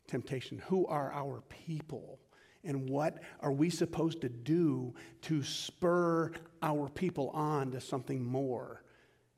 temptation. 0.07 0.63
Who 0.69 0.87
are 0.87 1.13
our 1.13 1.43
people? 1.67 2.21
And 2.65 2.89
what 2.89 3.23
are 3.41 3.53
we 3.53 3.71
supposed 3.71 4.21
to 4.21 4.29
do 4.29 4.95
to 5.23 5.43
spur 5.43 6.33
our 6.63 6.89
people 6.89 7.31
on 7.31 7.71
to 7.73 7.81
something 7.81 8.23
more? 8.23 8.83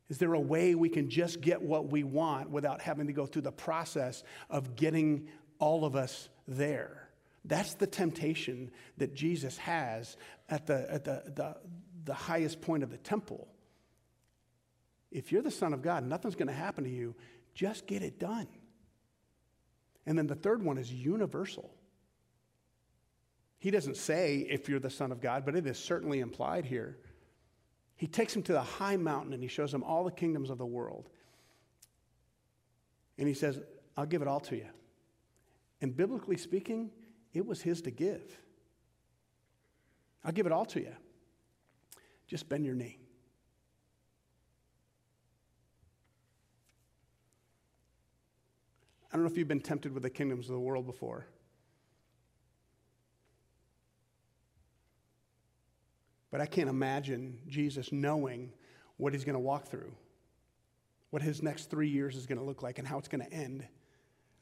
Is 0.08 0.18
there 0.18 0.34
a 0.34 0.40
way 0.40 0.74
we 0.74 0.88
can 0.88 1.08
just 1.08 1.40
get 1.40 1.62
what 1.62 1.88
we 1.88 2.02
want 2.02 2.50
without 2.50 2.82
having 2.82 3.06
to 3.06 3.12
go 3.12 3.24
through 3.24 3.42
the 3.42 3.52
process 3.52 4.24
of 4.50 4.76
getting 4.76 5.28
all 5.58 5.84
of 5.84 5.96
us 5.96 6.28
there? 6.48 7.08
That's 7.44 7.74
the 7.74 7.86
temptation 7.86 8.70
that 8.98 9.14
Jesus 9.14 9.56
has 9.58 10.16
at 10.48 10.66
the, 10.66 10.86
at 10.92 11.04
the, 11.04 11.22
the, 11.34 11.56
the 12.04 12.14
highest 12.14 12.60
point 12.60 12.82
of 12.82 12.90
the 12.90 12.98
temple. 12.98 13.48
If 15.10 15.32
you're 15.32 15.42
the 15.42 15.50
Son 15.50 15.72
of 15.72 15.82
God, 15.82 16.04
nothing's 16.04 16.34
going 16.34 16.48
to 16.48 16.54
happen 16.54 16.84
to 16.84 16.90
you. 16.90 17.14
Just 17.54 17.86
get 17.86 18.02
it 18.02 18.18
done. 18.18 18.48
And 20.06 20.18
then 20.18 20.26
the 20.26 20.34
third 20.34 20.62
one 20.62 20.78
is 20.78 20.92
universal. 20.92 21.70
He 23.62 23.70
doesn't 23.70 23.96
say 23.96 24.38
if 24.50 24.68
you're 24.68 24.80
the 24.80 24.90
Son 24.90 25.12
of 25.12 25.20
God, 25.20 25.44
but 25.44 25.54
it 25.54 25.68
is 25.68 25.78
certainly 25.78 26.18
implied 26.18 26.64
here. 26.64 26.98
He 27.94 28.08
takes 28.08 28.34
him 28.34 28.42
to 28.42 28.52
the 28.52 28.60
high 28.60 28.96
mountain 28.96 29.32
and 29.32 29.40
he 29.40 29.48
shows 29.48 29.72
him 29.72 29.84
all 29.84 30.02
the 30.02 30.10
kingdoms 30.10 30.50
of 30.50 30.58
the 30.58 30.66
world. 30.66 31.08
And 33.18 33.28
he 33.28 33.34
says, 33.34 33.60
I'll 33.96 34.04
give 34.04 34.20
it 34.20 34.26
all 34.26 34.40
to 34.40 34.56
you. 34.56 34.66
And 35.80 35.96
biblically 35.96 36.36
speaking, 36.36 36.90
it 37.34 37.46
was 37.46 37.62
his 37.62 37.80
to 37.82 37.92
give. 37.92 38.36
I'll 40.24 40.32
give 40.32 40.46
it 40.46 40.52
all 40.52 40.66
to 40.66 40.80
you. 40.80 40.96
Just 42.26 42.48
bend 42.48 42.64
your 42.64 42.74
knee. 42.74 42.98
I 49.12 49.16
don't 49.16 49.24
know 49.24 49.30
if 49.30 49.38
you've 49.38 49.46
been 49.46 49.60
tempted 49.60 49.94
with 49.94 50.02
the 50.02 50.10
kingdoms 50.10 50.48
of 50.48 50.54
the 50.54 50.60
world 50.60 50.84
before. 50.84 51.28
But 56.32 56.40
I 56.40 56.46
can't 56.46 56.68
imagine 56.68 57.38
Jesus 57.46 57.92
knowing 57.92 58.52
what 58.96 59.12
he's 59.12 59.22
going 59.22 59.34
to 59.34 59.40
walk 59.40 59.68
through, 59.68 59.92
what 61.10 61.22
his 61.22 61.42
next 61.42 61.70
three 61.70 61.88
years 61.88 62.16
is 62.16 62.26
going 62.26 62.38
to 62.38 62.44
look 62.44 62.62
like, 62.62 62.80
and 62.80 62.88
how 62.88 62.98
it's 62.98 63.06
going 63.06 63.24
to 63.24 63.32
end. 63.32 63.64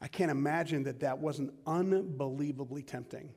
I 0.01 0.07
can't 0.07 0.31
imagine 0.31 0.83
that 0.85 1.01
that 1.01 1.19
wasn't 1.19 1.53
unbelievably 1.67 2.83
tempting. 2.83 3.33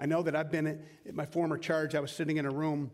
I 0.00 0.06
know 0.06 0.22
that 0.22 0.34
I've 0.34 0.50
been 0.50 0.66
at, 0.66 1.14
my 1.14 1.26
former 1.26 1.58
charge, 1.58 1.94
I 1.94 2.00
was 2.00 2.10
sitting 2.10 2.38
in 2.38 2.46
a 2.46 2.50
room 2.50 2.90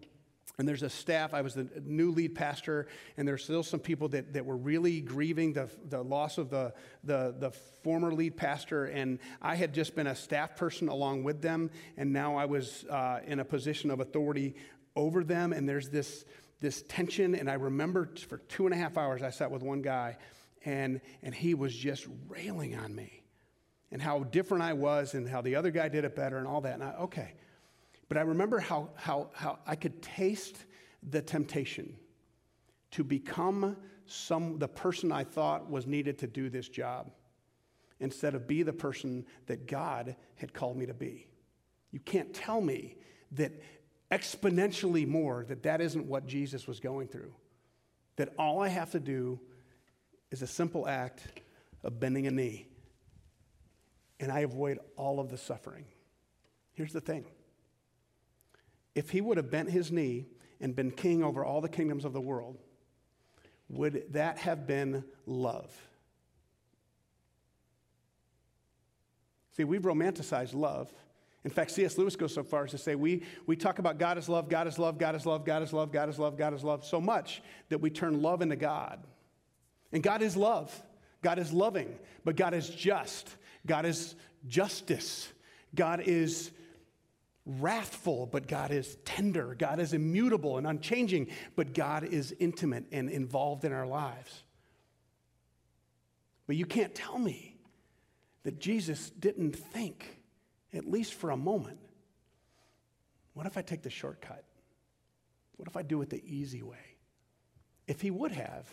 and 0.61 0.68
there's 0.68 0.83
a 0.83 0.90
staff, 0.90 1.35
I 1.35 1.40
was 1.40 1.55
the 1.55 1.66
new 1.85 2.11
lead 2.11 2.35
pastor, 2.35 2.87
and 3.16 3.27
there's 3.27 3.42
still 3.42 3.62
some 3.62 3.81
people 3.81 4.09
that, 4.11 4.35
that 4.35 4.44
were 4.44 4.57
really 4.57 5.01
grieving 5.01 5.55
the, 5.55 5.68
the 5.88 6.03
loss 6.03 6.38
of 6.38 6.51
the, 6.51 6.75
the, 7.03 7.35
the 7.38 7.51
former 7.51 8.12
lead 8.12 8.37
pastor. 8.37 8.85
And 8.85 9.18
I 9.40 9.57
had 9.57 9.73
just 9.73 9.96
been 9.96 10.07
a 10.07 10.14
staff 10.14 10.57
person 10.57 10.88
along 10.88 11.25
with 11.25 11.40
them, 11.40 11.70
and 11.96 12.12
now 12.12 12.37
I 12.37 12.44
was 12.44 12.85
uh, 12.85 13.20
in 13.27 13.40
a 13.40 13.44
position 13.44 13.90
of 13.90 14.01
authority 14.01 14.55
over 14.94 15.25
them. 15.25 15.53
And 15.53 15.68
there's 15.68 15.88
this, 15.88 16.27
this 16.61 16.83
tension. 16.83 17.35
And 17.35 17.51
I 17.51 17.55
remember 17.55 18.11
for 18.29 18.38
two 18.38 18.66
and 18.66 18.75
a 18.75 18.79
half 18.79 18.99
hours, 18.99 19.23
I 19.23 19.31
sat 19.31 19.51
with 19.51 19.62
one 19.62 19.83
guy, 19.83 20.18
and, 20.64 21.01
and 21.23 21.35
he 21.35 21.55
was 21.55 21.75
just 21.75 22.07
railing 22.29 22.77
on 22.77 22.94
me 22.94 23.23
and 23.90 24.01
how 24.01 24.25
different 24.25 24.62
I 24.62 24.75
was, 24.75 25.14
and 25.14 25.29
how 25.29 25.40
the 25.40 25.57
other 25.57 25.70
guy 25.70 25.88
did 25.88 26.05
it 26.05 26.14
better, 26.14 26.38
and 26.38 26.46
all 26.46 26.61
that. 26.61 26.75
And 26.75 26.85
I, 26.85 26.94
okay. 27.01 27.33
But 28.11 28.18
I 28.18 28.23
remember 28.23 28.59
how, 28.59 28.90
how, 28.96 29.31
how 29.35 29.61
I 29.68 29.77
could 29.77 30.03
taste 30.03 30.57
the 31.09 31.23
temptation 31.23 31.96
to 32.90 33.05
become 33.05 33.77
some, 34.05 34.59
the 34.59 34.66
person 34.66 35.12
I 35.12 35.23
thought 35.23 35.70
was 35.70 35.87
needed 35.87 36.18
to 36.18 36.27
do 36.27 36.51
this 36.51 36.68
job 36.68 37.12
instead 38.01 38.35
of 38.35 38.49
be 38.49 38.64
the 38.64 38.73
person 38.73 39.25
that 39.46 39.68
God 39.68 40.16
had 40.35 40.53
called 40.53 40.77
me 40.77 40.87
to 40.87 40.92
be. 40.92 41.29
You 41.92 42.01
can't 42.01 42.35
tell 42.35 42.61
me 42.61 42.96
that 43.31 43.53
exponentially 44.11 45.07
more 45.07 45.44
that 45.46 45.62
that 45.62 45.81
isn't 45.81 46.05
what 46.05 46.27
Jesus 46.27 46.66
was 46.66 46.81
going 46.81 47.07
through. 47.07 47.33
That 48.16 48.35
all 48.37 48.61
I 48.61 48.68
have 48.70 48.90
to 48.90 48.99
do 48.99 49.38
is 50.33 50.42
a 50.42 50.49
simple 50.49 50.88
act 50.88 51.23
of 51.85 52.01
bending 52.01 52.27
a 52.27 52.33
knee 52.33 52.66
and 54.18 54.33
I 54.33 54.40
avoid 54.40 54.81
all 54.96 55.20
of 55.20 55.29
the 55.29 55.38
suffering. 55.38 55.85
Here's 56.73 56.92
the 56.92 57.01
thing 57.01 57.25
if 58.94 59.11
he 59.11 59.20
would 59.20 59.37
have 59.37 59.50
bent 59.50 59.70
his 59.70 59.90
knee 59.90 60.26
and 60.61 60.74
been 60.74 60.90
king 60.90 61.22
over 61.22 61.44
all 61.44 61.61
the 61.61 61.68
kingdoms 61.68 62.05
of 62.05 62.12
the 62.12 62.20
world, 62.20 62.59
would 63.68 64.12
that 64.12 64.38
have 64.38 64.66
been 64.66 65.05
love? 65.26 65.72
See, 69.57 69.64
we've 69.64 69.83
romanticized 69.83 70.55
love. 70.55 70.92
In 71.44 71.50
fact, 71.50 71.70
C.S. 71.70 71.96
Lewis 71.96 72.16
goes 72.16 72.35
so 72.35 72.42
far 72.42 72.64
as 72.64 72.72
to 72.72 72.79
say 72.79 72.94
we, 72.94 73.22
we 73.46 73.57
talk 73.57 73.79
about 73.79 73.98
God 73.98 74.18
is 74.18 74.29
love, 74.29 74.48
God 74.48 74.66
is 74.66 74.79
love, 74.79 74.98
God 74.98 75.14
is 75.14 75.24
love, 75.24 75.44
God 75.44 75.62
is 75.62 75.72
love, 75.72 75.92
God 75.92 76.09
is 76.09 76.18
love, 76.18 76.37
God 76.37 76.55
is 76.55 76.64
love 76.64 76.85
so 76.85 77.00
much 77.00 77.42
that 77.70 77.79
we 77.79 77.88
turn 77.88 78.20
love 78.20 78.42
into 78.42 78.57
God. 78.57 79.03
And 79.92 80.03
God 80.03 80.22
is 80.22 80.37
love. 80.37 80.83
God 81.22 81.38
is 81.38 81.53
loving, 81.53 81.98
but 82.24 82.37
God 82.37 82.55
is 82.55 82.68
just. 82.68 83.37
God 83.66 83.85
is 83.85 84.14
justice. 84.46 85.29
God 85.74 86.00
is 86.00 86.50
wrathful, 87.46 88.26
but 88.26 88.46
God 88.46 88.70
is 88.70 88.96
tender. 89.05 89.55
God 89.59 89.81
is 89.81 89.92
immutable 89.92 90.59
and 90.59 90.66
unchanging, 90.66 91.29
but 91.57 91.74
God 91.74 92.05
is 92.05 92.35
intimate 92.38 92.85
and 92.92 93.09
involved 93.09 93.64
in 93.64 93.72
our 93.72 93.87
lives. 93.87 94.42
But 96.46 96.57
you 96.57 96.66
can't 96.66 96.94
tell 96.94 97.18
me 97.18 97.57
that 98.42 98.59
Jesus 98.59 99.11
didn't 99.11 99.57
think, 99.57 100.18
at 100.72 100.90
least 100.90 101.14
for 101.14 101.31
a 101.31 101.37
moment, 101.37 101.79
what 103.35 103.46
if 103.46 103.57
I 103.57 103.62
take 103.62 103.83
the 103.83 103.90
shortcut? 103.90 104.44
What 105.57 105.68
if 105.68 105.76
I 105.76 105.83
do 105.83 106.03
it 106.03 106.11
the 106.11 106.22
easy 106.24 106.62
way? 106.62 106.96
If 107.87 108.00
he 108.00 108.11
would 108.11 108.33
have, 108.33 108.68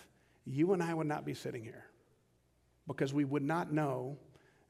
you 0.46 0.74
and 0.74 0.82
I 0.82 0.94
would 0.94 1.08
not 1.08 1.26
be 1.26 1.34
sitting 1.34 1.64
here 1.64 1.86
because 2.88 3.14
we 3.14 3.26
would 3.26 3.44
not 3.44 3.72
know 3.72 4.18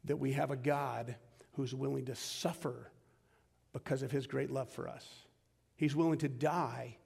that 0.05 0.17
we 0.17 0.33
have 0.33 0.51
a 0.51 0.55
God 0.55 1.15
who's 1.53 1.73
willing 1.75 2.05
to 2.05 2.15
suffer 2.15 2.91
because 3.83 4.01
of 4.01 4.11
his 4.11 4.27
great 4.27 4.51
love 4.51 4.69
for 4.69 4.87
us. 4.87 5.07
He's 5.75 5.95
willing 5.95 6.17
to 6.19 6.29
die 6.29 6.97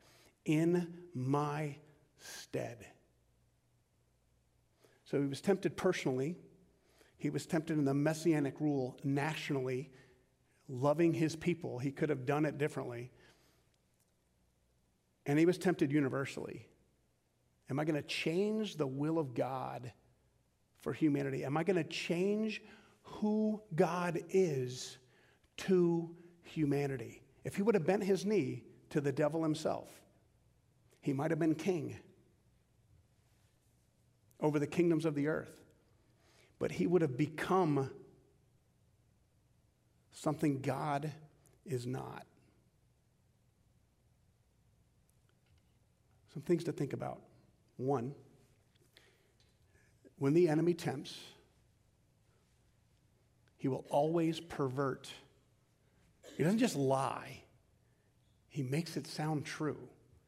in 0.46 0.94
my 1.14 1.76
stead. 2.20 2.86
So 5.06 5.22
he 5.22 5.28
was 5.28 5.42
tempted 5.42 5.76
personally. 5.76 6.38
He 7.18 7.30
was 7.30 7.46
tempted 7.46 7.78
in 7.78 7.86
the 7.86 7.94
messianic 7.94 8.60
rule 8.60 8.98
nationally, 9.04 9.92
loving 10.70 11.14
his 11.14 11.36
people. 11.36 11.80
He 11.80 11.92
could 11.92 12.10
have 12.10 12.26
done 12.26 12.46
it 12.46 12.58
differently. 12.58 13.12
And 15.26 15.38
he 15.38 15.46
was 15.46 15.58
tempted 15.58 15.92
universally. 15.92 16.66
Am 17.70 17.80
I 17.80 17.86
going 17.86 18.02
to 18.02 18.08
change 18.08 18.78
the 18.78 18.88
will 18.88 19.20
of 19.20 19.34
God 19.34 19.92
for 20.80 20.94
humanity? 20.94 21.44
Am 21.44 21.58
I 21.58 21.64
going 21.64 21.76
to 21.76 21.84
change 21.84 22.62
who 23.04 23.62
God 23.76 24.20
is 24.30 24.98
to 25.58 26.16
humanity. 26.52 27.22
If 27.44 27.56
he 27.56 27.62
would 27.62 27.76
have 27.76 27.86
bent 27.86 28.04
his 28.04 28.26
knee 28.26 28.64
to 28.90 29.02
the 29.02 29.12
devil 29.12 29.44
himself, 29.44 29.90
he 31.02 31.14
might 31.14 31.32
have 31.32 31.40
been 31.40 31.56
king 31.56 31.98
over 34.40 34.60
the 34.60 34.68
kingdoms 34.68 35.06
of 35.06 35.16
the 35.16 35.28
earth. 35.28 35.62
But 36.60 36.72
he 36.72 36.86
would 36.86 37.02
have 37.02 37.18
become 37.18 37.90
something 40.12 40.62
God 40.62 41.12
is 41.66 41.88
not. 41.88 42.26
Some 46.34 46.44
things 46.44 46.64
to 46.66 46.72
think 46.72 46.94
about. 46.94 47.22
One, 47.78 48.14
when 50.18 50.34
the 50.34 50.48
enemy 50.50 50.74
tempts, 50.74 51.18
he 53.58 53.68
will 53.68 53.86
always 53.90 54.40
pervert 54.40 55.10
he 56.42 56.46
doesn't 56.46 56.58
just 56.58 56.76
lie, 56.76 57.44
he 58.50 58.64
makes 58.64 58.98
it 58.98 59.06
sound 59.06 59.46
true. 59.46 59.78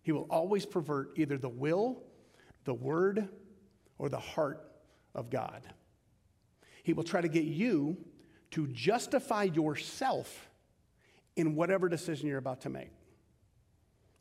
He 0.04 0.12
will 0.12 0.28
always 0.30 0.64
pervert 0.64 1.14
either 1.16 1.40
the 1.40 1.50
will, 1.50 2.04
the 2.66 2.74
word, 2.76 3.30
or 3.98 4.10
the 4.10 4.20
heart 4.20 4.62
of 5.16 5.32
God. 5.32 5.64
He 6.84 6.94
will 6.94 7.04
try 7.04 7.22
to 7.22 7.28
get 7.28 7.46
you 7.46 7.98
to 8.52 8.68
justify 8.68 9.46
yourself 9.46 10.52
in 11.36 11.56
whatever 11.56 11.90
decision 11.90 12.28
you're 12.28 12.38
about 12.38 12.62
to 12.62 12.70
make. 12.70 12.92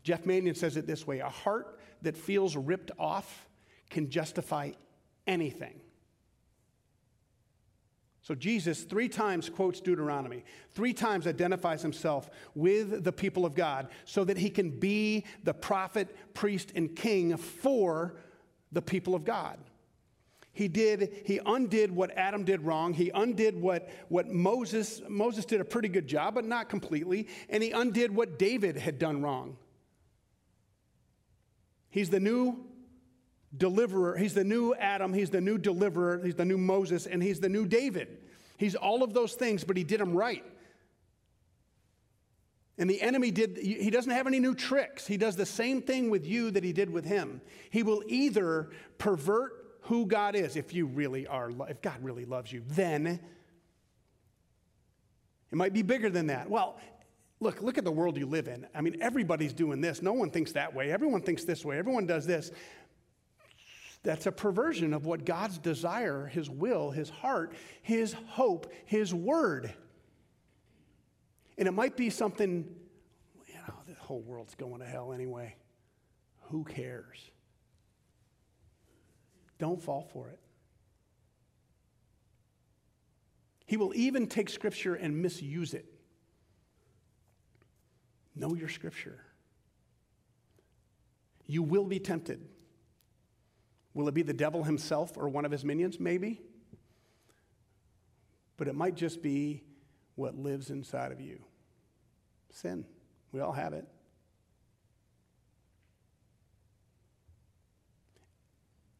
Jeff 0.03 0.25
Manion 0.25 0.55
says 0.55 0.79
it 0.79 0.87
this 0.87 1.07
way 1.07 1.19
a 1.19 1.29
heart 1.29 1.79
that 2.01 2.17
feels 2.17 2.57
ripped 2.57 2.93
off 2.99 3.47
can 3.91 4.09
justify 4.09 4.71
anything. 5.27 5.79
So 8.23 8.37
Jesus 8.37 8.85
three 8.85 9.09
times 9.09 9.51
quotes 9.51 9.81
Deuteronomy, 9.81 10.45
three 10.71 10.93
times 10.93 11.27
identifies 11.27 11.83
himself 11.83 12.31
with 12.55 13.03
the 13.03 13.13
people 13.13 13.45
of 13.45 13.55
God 13.57 13.89
so 14.05 14.23
that 14.25 14.39
he 14.39 14.49
can 14.49 14.71
be 14.71 15.25
the 15.43 15.53
prophet, 15.53 16.17
priest, 16.33 16.73
and 16.77 16.95
king 16.95 17.37
for 17.37 18.15
the 18.71 18.81
people 18.81 19.17
of 19.17 19.25
God. 19.25 19.59
He 20.53 20.69
did, 20.69 21.23
he 21.25 21.41
undid 21.45 21.91
what 21.91 22.17
Adam 22.17 22.45
did 22.45 22.61
wrong. 22.61 22.93
He 22.93 23.11
undid 23.13 23.61
what, 23.61 23.89
what 24.09 24.29
Moses, 24.29 25.01
Moses 25.09 25.45
did 25.45 25.61
a 25.61 25.65
pretty 25.65 25.89
good 25.89 26.07
job, 26.07 26.35
but 26.35 26.45
not 26.45 26.69
completely. 26.69 27.27
And 27.49 27.63
he 27.63 27.73
undid 27.73 28.15
what 28.15 28.39
David 28.39 28.77
had 28.77 28.99
done 28.99 29.23
wrong. 29.23 29.57
He's 31.89 32.11
the 32.11 32.21
new 32.21 32.67
deliverer. 33.57 34.17
He's 34.17 34.35
the 34.35 34.45
new 34.45 34.75
Adam. 34.75 35.13
He's 35.13 35.31
the 35.31 35.41
new 35.41 35.59
deliverer. 35.59 36.21
He's 36.25 36.35
the 36.35 36.45
new 36.45 36.59
Moses, 36.59 37.07
and 37.07 37.23
he's 37.23 37.41
the 37.41 37.49
new 37.49 37.67
David. 37.67 38.19
He's 38.57 38.75
all 38.75 39.03
of 39.03 39.13
those 39.13 39.35
things, 39.35 39.65
but 39.65 39.77
he 39.77 39.85
did 39.85 40.01
them 40.01 40.15
right. 40.17 40.45
And 42.79 42.89
the 42.89 43.03
enemy 43.03 43.31
did, 43.31 43.59
he 43.59 43.91
doesn't 43.91 44.11
have 44.11 44.27
any 44.27 44.41
new 44.41 44.55
tricks. 44.55 45.07
He 45.07 45.17
does 45.17 45.37
the 45.37 45.47
same 45.47 45.83
thing 45.83 46.11
with 46.11 46.27
you 46.27 46.51
that 46.53 46.65
he 46.65 46.73
did 46.73 46.91
with 46.91 47.05
him. 47.05 47.41
He 47.71 47.83
will 47.83 48.03
either 48.07 48.71
pervert 48.99 49.79
who 49.83 50.07
God 50.07 50.35
is, 50.35 50.57
if 50.57 50.73
you 50.73 50.87
really 50.87 51.27
are, 51.27 51.51
if 51.69 51.83
God 51.83 51.97
really 52.03 52.25
loves 52.25 52.53
you, 52.53 52.63
then 52.69 53.21
it 55.51 55.57
might 55.57 55.73
be 55.73 55.83
bigger 55.83 56.09
than 56.09 56.29
that. 56.29 56.49
Well, 56.49 56.79
look, 57.41 57.61
look 57.61 57.77
at 57.79 57.85
the 57.85 57.93
world 57.93 58.17
you 58.17 58.27
live 58.27 58.49
in. 58.49 58.67
I 58.75 58.81
mean, 58.81 58.97
everybody's 59.03 59.53
doing 59.53 59.81
this. 59.81 60.01
No 60.01 60.13
one 60.13 60.31
thinks 60.31 60.53
that 60.53 60.73
way. 60.73 60.91
Everyone 60.91 61.21
thinks 61.21 61.45
this 61.45 61.65
way. 61.65 61.79
Everyone 61.79 62.07
does 62.07 62.27
this. 62.27 62.53
That's 64.03 64.27
a 64.27 64.33
perversion 64.33 64.95
of 64.95 65.07
what 65.07 65.25
God's 65.25 65.59
desire, 65.59 66.27
His 66.27 66.51
will, 66.51 66.91
His 66.91 67.09
heart, 67.09 67.53
His 67.83 68.15
hope, 68.29 68.73
His 68.85 69.15
word. 69.15 69.73
And 71.57 71.69
it 71.69 71.73
might 71.73 71.97
be 71.97 72.11
something, 72.11 72.75
you 73.47 73.55
know, 73.55 73.75
the 73.87 73.95
whole 73.95 74.23
world's 74.23 74.55
going 74.57 74.81
to 74.81 74.87
hell 74.87 75.13
anyway. 75.13 75.55
Who 76.51 76.65
cares? 76.65 77.31
Don't 79.59 79.81
fall 79.81 80.09
for 80.13 80.29
it. 80.29 80.41
He 83.67 83.77
will 83.77 83.93
even 83.95 84.27
take 84.27 84.51
scripture 84.51 84.95
and 84.95 85.23
misuse 85.23 85.73
it. 85.73 85.87
Know 88.35 88.55
your 88.55 88.69
scripture. 88.69 89.21
You 91.47 91.63
will 91.63 91.85
be 91.85 92.01
tempted. 92.01 92.49
Will 93.95 94.09
it 94.09 94.15
be 94.15 94.23
the 94.23 94.33
devil 94.33 94.65
himself 94.65 95.17
or 95.17 95.29
one 95.29 95.45
of 95.45 95.53
his 95.53 95.65
minions? 95.65 96.01
Maybe. 96.01 96.41
But 98.57 98.69
it 98.69 98.75
might 98.75 98.95
just 98.95 99.23
be 99.23 99.63
what 100.15 100.37
lives 100.37 100.71
inside 100.71 101.13
of 101.13 101.21
you 101.21 101.41
sin. 102.51 102.85
We 103.33 103.41
all 103.41 103.53
have 103.53 103.73
it. 103.73 103.87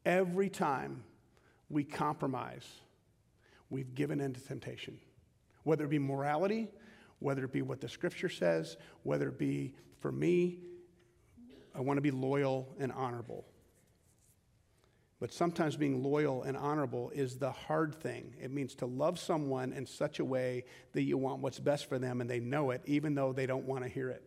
Every 0.05 0.49
time 0.49 1.03
we 1.69 1.83
compromise, 1.83 2.67
we've 3.69 3.95
given 3.95 4.19
in 4.19 4.33
to 4.33 4.41
temptation. 4.41 4.99
Whether 5.63 5.85
it 5.85 5.89
be 5.89 5.99
morality, 5.99 6.67
whether 7.19 7.45
it 7.45 7.53
be 7.53 7.61
what 7.61 7.79
the 7.79 7.87
scripture 7.87 8.27
says, 8.27 8.75
whether 9.03 9.29
it 9.29 9.37
be 9.37 9.75
for 10.01 10.11
me, 10.11 10.57
I 11.73 11.79
want 11.79 11.97
to 11.97 12.01
be 12.01 12.11
loyal 12.11 12.75
and 12.79 12.91
honorable. 12.91 13.45
But 15.23 15.31
sometimes 15.31 15.77
being 15.77 16.03
loyal 16.03 16.43
and 16.43 16.57
honorable 16.57 17.09
is 17.11 17.37
the 17.37 17.49
hard 17.49 17.95
thing. 17.95 18.35
It 18.41 18.51
means 18.51 18.75
to 18.75 18.85
love 18.85 19.17
someone 19.17 19.71
in 19.71 19.85
such 19.85 20.19
a 20.19 20.25
way 20.25 20.65
that 20.91 21.03
you 21.03 21.17
want 21.17 21.39
what's 21.39 21.59
best 21.59 21.87
for 21.87 21.97
them 21.97 22.19
and 22.19 22.29
they 22.29 22.41
know 22.41 22.71
it, 22.71 22.81
even 22.87 23.15
though 23.15 23.31
they 23.31 23.45
don't 23.45 23.63
want 23.63 23.83
to 23.83 23.89
hear 23.89 24.09
it. 24.09 24.21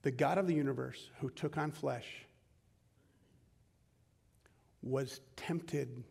The 0.00 0.10
God 0.10 0.38
of 0.38 0.46
the 0.46 0.54
universe 0.54 1.10
who 1.20 1.28
took 1.28 1.58
on 1.58 1.70
flesh 1.70 2.06
was 4.82 5.20
tempted 5.36 6.02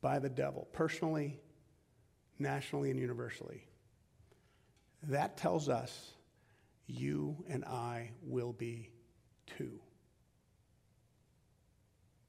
by 0.00 0.20
the 0.20 0.30
devil, 0.30 0.68
personally, 0.72 1.40
nationally, 2.38 2.92
and 2.92 3.00
universally. 3.00 3.66
That 5.02 5.36
tells 5.36 5.68
us 5.68 6.12
you 6.86 7.44
and 7.48 7.64
I 7.64 8.10
will 8.22 8.52
be 8.52 8.90
too. 9.58 9.80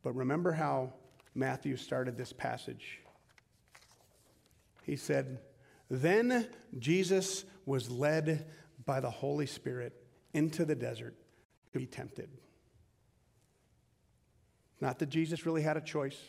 But 0.04 0.16
remember 0.16 0.52
how 0.52 0.94
Matthew 1.36 1.76
started 1.76 2.18
this 2.18 2.34
passage. 2.34 3.02
He 4.84 4.96
said, 4.96 5.40
Then 5.90 6.48
Jesus 6.80 7.46
was 7.66 7.90
led 7.90 8.48
by 8.86 9.00
the 9.00 9.10
Holy 9.10 9.46
Spirit 9.46 9.94
into 10.34 10.66
the 10.66 10.76
desert 10.76 11.16
to 11.74 11.80
be 11.80 11.86
tempted. 11.86 12.30
Not 14.80 15.00
that 15.00 15.10
Jesus 15.10 15.46
really 15.46 15.62
had 15.62 15.78
a 15.78 15.82
choice, 15.82 16.20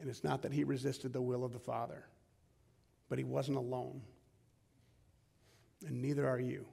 and 0.00 0.08
it's 0.08 0.24
not 0.24 0.42
that 0.42 0.52
he 0.52 0.64
resisted 0.64 1.12
the 1.12 1.20
will 1.20 1.44
of 1.44 1.52
the 1.52 1.58
Father, 1.58 2.06
but 3.08 3.18
he 3.18 3.24
wasn't 3.24 3.58
alone. 3.58 4.00
And 5.86 6.02
neither 6.02 6.28
are 6.28 6.40
you. 6.40 6.66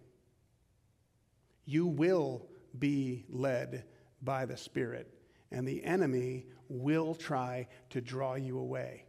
You 1.65 1.85
will 1.85 2.47
be 2.77 3.25
led 3.29 3.85
by 4.21 4.45
the 4.45 4.57
Spirit, 4.57 5.13
and 5.51 5.67
the 5.67 5.83
enemy 5.83 6.45
will 6.69 7.15
try 7.15 7.67
to 7.89 8.01
draw 8.01 8.35
you 8.35 8.59
away. 8.59 9.05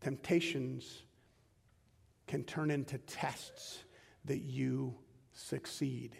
Temptations 0.00 1.02
can 2.26 2.44
turn 2.44 2.70
into 2.70 2.98
tests 2.98 3.84
that 4.24 4.40
you 4.40 4.94
succeed 5.32 6.16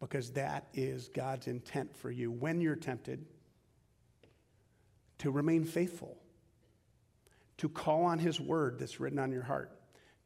because 0.00 0.32
that 0.32 0.68
is 0.74 1.08
God's 1.08 1.46
intent 1.46 1.96
for 1.96 2.10
you 2.10 2.30
when 2.30 2.60
you're 2.60 2.76
tempted 2.76 3.26
to 5.18 5.30
remain 5.30 5.64
faithful, 5.64 6.16
to 7.58 7.68
call 7.68 8.04
on 8.04 8.18
His 8.18 8.40
word 8.40 8.78
that's 8.78 8.98
written 8.98 9.18
on 9.18 9.30
your 9.30 9.42
heart, 9.42 9.79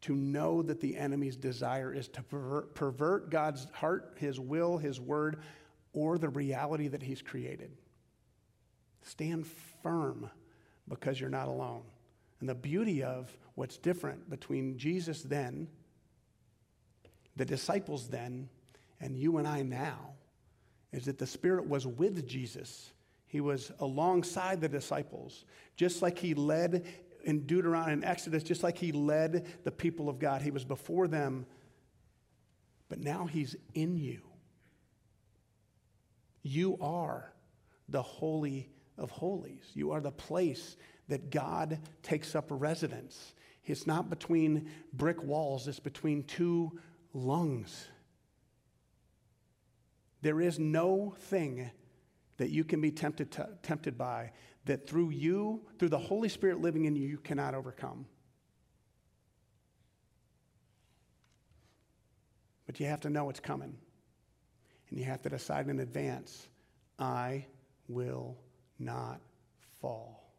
to 0.04 0.14
know 0.14 0.62
that 0.62 0.80
the 0.80 0.96
enemy's 0.96 1.36
desire 1.36 1.92
is 1.92 2.08
to 2.08 2.22
pervert, 2.22 3.30
God's 3.30 3.66
heart, 3.72 4.16
His 4.18 4.38
will, 4.38 4.76
His 4.76 5.00
word, 5.00 5.40
or 5.92 6.18
the 6.18 6.28
reality 6.28 6.88
that 6.88 7.02
He's 7.02 7.22
created. 7.22 7.70
Stand 9.02 9.46
firm 9.82 10.30
because 10.88 11.18
you're 11.18 11.30
not 11.30 11.48
alone. 11.48 11.82
And 12.40 12.48
the 12.48 12.54
beauty 12.54 13.02
of 13.02 13.34
what's 13.54 13.78
different 13.78 14.28
between 14.28 14.76
Jesus 14.76 15.22
then 15.22 15.68
the 17.36 17.44
disciples 17.44 18.08
then 18.08 18.48
and 19.00 19.16
you 19.16 19.38
and 19.38 19.48
I 19.48 19.62
now 19.62 20.12
is 20.92 21.06
that 21.06 21.18
the 21.18 21.26
Spirit 21.26 21.66
was 21.66 21.86
with 21.86 22.26
Jesus. 22.28 22.92
He 23.26 23.40
was 23.40 23.72
alongside 23.80 24.60
the 24.60 24.68
disciples, 24.68 25.44
just 25.76 26.02
like 26.02 26.18
he 26.18 26.34
led 26.34 26.86
in 27.24 27.46
Deuteronomy 27.46 27.94
and 27.94 28.04
Exodus, 28.04 28.42
just 28.42 28.62
like 28.62 28.78
he 28.78 28.92
led 28.92 29.46
the 29.64 29.70
people 29.70 30.08
of 30.08 30.18
God. 30.18 30.42
He 30.42 30.50
was 30.50 30.64
before 30.64 31.08
them, 31.08 31.46
but 32.88 33.00
now 33.00 33.26
he's 33.26 33.56
in 33.74 33.96
you. 33.96 34.20
You 36.42 36.76
are 36.80 37.32
the 37.88 38.02
Holy 38.02 38.68
of 38.98 39.10
Holies. 39.10 39.70
You 39.74 39.90
are 39.92 40.00
the 40.00 40.12
place 40.12 40.76
that 41.08 41.30
God 41.30 41.78
takes 42.02 42.34
up 42.34 42.46
residence. 42.48 43.34
It's 43.64 43.86
not 43.86 44.10
between 44.10 44.70
brick 44.92 45.22
walls, 45.22 45.68
it's 45.68 45.80
between 45.80 46.22
two 46.24 46.78
lungs. 47.12 47.88
There 50.22 50.40
is 50.40 50.58
no 50.58 51.14
thing 51.18 51.70
that 52.36 52.50
you 52.50 52.64
can 52.64 52.80
be 52.80 52.90
tempted, 52.90 53.30
to, 53.32 53.48
tempted 53.62 53.96
by 53.96 54.32
that 54.64 54.88
through 54.88 55.10
you, 55.10 55.62
through 55.78 55.90
the 55.90 55.98
Holy 55.98 56.28
Spirit 56.28 56.60
living 56.60 56.86
in 56.86 56.96
you, 56.96 57.06
you 57.06 57.18
cannot 57.18 57.54
overcome. 57.54 58.06
But 62.66 62.80
you 62.80 62.86
have 62.86 63.00
to 63.02 63.10
know 63.10 63.28
it's 63.30 63.40
coming. 63.40 63.76
And 64.90 64.98
you 64.98 65.04
have 65.04 65.22
to 65.22 65.28
decide 65.28 65.68
in 65.68 65.80
advance 65.80 66.48
I 66.98 67.46
will 67.88 68.36
not 68.78 69.20
fall. 69.80 70.32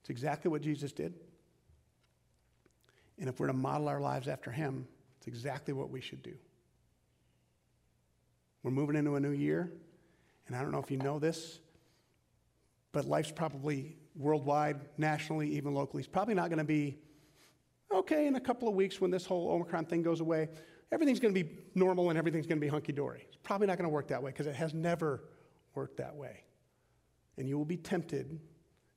It's 0.00 0.10
exactly 0.10 0.50
what 0.50 0.62
Jesus 0.62 0.92
did. 0.92 1.14
And 3.18 3.28
if 3.28 3.40
we're 3.40 3.46
to 3.46 3.52
model 3.52 3.88
our 3.88 4.00
lives 4.00 4.28
after 4.28 4.50
him, 4.50 4.86
it's 5.18 5.26
exactly 5.26 5.74
what 5.74 5.90
we 5.90 6.00
should 6.00 6.22
do. 6.22 6.34
We're 8.62 8.70
moving 8.70 8.96
into 8.96 9.14
a 9.14 9.20
new 9.20 9.30
year, 9.30 9.72
and 10.46 10.56
I 10.56 10.62
don't 10.62 10.70
know 10.70 10.78
if 10.78 10.90
you 10.90 10.98
know 10.98 11.18
this, 11.18 11.60
but 12.92 13.04
life's 13.04 13.32
probably 13.32 13.96
worldwide, 14.14 14.80
nationally, 14.96 15.50
even 15.56 15.74
locally, 15.74 16.00
it's 16.00 16.08
probably 16.08 16.34
not 16.34 16.48
going 16.48 16.58
to 16.58 16.64
be 16.64 16.98
okay 17.92 18.26
in 18.26 18.36
a 18.36 18.40
couple 18.40 18.68
of 18.68 18.74
weeks 18.74 19.00
when 19.00 19.10
this 19.10 19.26
whole 19.26 19.50
Omicron 19.50 19.86
thing 19.86 20.02
goes 20.02 20.20
away. 20.20 20.48
Everything's 20.92 21.20
going 21.20 21.34
to 21.34 21.44
be 21.44 21.50
normal 21.74 22.10
and 22.10 22.18
everything's 22.18 22.46
going 22.46 22.58
to 22.58 22.64
be 22.64 22.68
hunky 22.68 22.92
dory. 22.92 23.24
It's 23.26 23.38
probably 23.42 23.66
not 23.66 23.76
going 23.76 23.88
to 23.88 23.92
work 23.92 24.08
that 24.08 24.22
way 24.22 24.30
because 24.30 24.46
it 24.46 24.54
has 24.54 24.72
never 24.72 25.24
worked 25.74 25.98
that 25.98 26.14
way. 26.16 26.44
And 27.36 27.48
you 27.48 27.58
will 27.58 27.64
be 27.64 27.76
tempted 27.76 28.40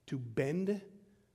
to 0.08 0.18
bend 0.18 0.82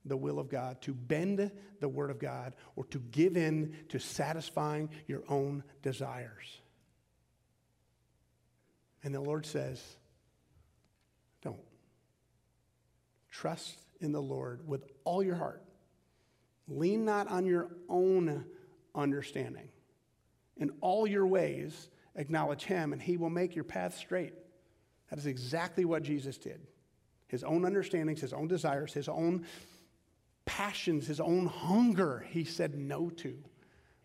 the 0.05 0.17
will 0.17 0.39
of 0.39 0.49
God, 0.49 0.81
to 0.83 0.95
bend 0.95 1.51
the 1.81 1.89
word 1.89 2.11
of 2.11 2.19
God, 2.19 2.55
or 2.77 2.85
to 2.87 2.99
give 2.99 3.37
in 3.37 3.75
to 3.89 3.99
satisfying 3.99 4.91
your 5.07 5.23
own 5.29 5.65
desires. 5.83 6.61
And 9.03 9.15
the 9.15 9.21
Lord 9.21 9.47
says, 9.47 9.83
don't. 11.43 11.61
Trust 13.35 13.77
in 14.01 14.13
the 14.13 14.23
Lord 14.23 14.61
with 14.65 14.85
all 15.03 15.21
your 15.21 15.35
heart. 15.35 15.65
Lean 16.69 17.05
not 17.05 17.27
on 17.29 17.45
your 17.45 17.69
own 17.89 18.45
understanding. 18.95 19.69
In 20.57 20.71
all 20.81 21.05
your 21.05 21.27
ways, 21.27 21.89
acknowledge 22.15 22.63
Him, 22.63 22.93
and 22.93 23.03
He 23.03 23.17
will 23.17 23.31
make 23.31 23.57
your 23.57 23.65
path 23.65 23.97
straight. 23.97 24.35
That 25.11 25.19
is 25.19 25.27
exactly 25.27 25.85
what 25.85 26.05
Jesus 26.05 26.39
did. 26.39 26.61
His 27.27 27.43
own 27.43 27.65
understandings, 27.65 28.21
His 28.21 28.33
own 28.33 28.47
desires, 28.47 28.93
His 28.93 29.09
own 29.09 29.47
passions, 30.45 31.09
His 31.09 31.19
own 31.19 31.47
hunger, 31.47 32.25
He 32.31 32.45
said 32.45 32.77
no 32.79 33.11
to 33.11 33.37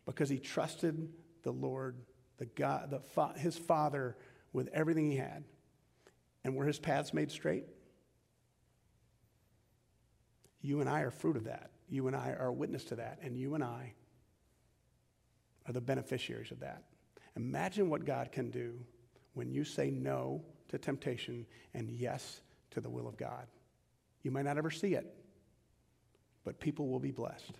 because 0.07 0.29
He 0.29 0.39
trusted 0.39 1.07
the 1.43 1.51
Lord, 1.51 1.97
the 2.39 2.47
God, 2.47 2.89
the 2.89 3.39
His 3.39 3.59
Father 3.59 4.17
with 4.53 4.69
everything 4.73 5.11
He 5.11 5.17
had. 5.17 5.43
And 6.43 6.55
were 6.55 6.65
His 6.65 6.79
paths 6.79 7.13
made 7.13 7.29
straight? 7.29 7.65
You 10.61 10.81
and 10.81 10.89
I 10.89 11.01
are 11.01 11.11
fruit 11.11 11.37
of 11.37 11.45
that. 11.45 11.71
You 11.89 12.07
and 12.07 12.15
I 12.15 12.35
are 12.39 12.51
witness 12.51 12.83
to 12.85 12.95
that. 12.95 13.19
And 13.21 13.37
you 13.37 13.55
and 13.55 13.63
I 13.63 13.93
are 15.67 15.73
the 15.73 15.81
beneficiaries 15.81 16.51
of 16.51 16.59
that. 16.59 16.83
Imagine 17.35 17.89
what 17.89 18.05
God 18.05 18.31
can 18.31 18.49
do 18.49 18.73
when 19.33 19.51
you 19.51 19.63
say 19.63 19.89
no 19.89 20.43
to 20.69 20.77
temptation 20.77 21.45
and 21.73 21.89
yes 21.89 22.41
to 22.71 22.81
the 22.81 22.89
will 22.89 23.07
of 23.07 23.17
God. 23.17 23.47
You 24.23 24.31
might 24.31 24.45
not 24.45 24.57
ever 24.57 24.71
see 24.71 24.95
it, 24.95 25.15
but 26.43 26.59
people 26.59 26.89
will 26.89 26.99
be 26.99 27.11
blessed, 27.11 27.53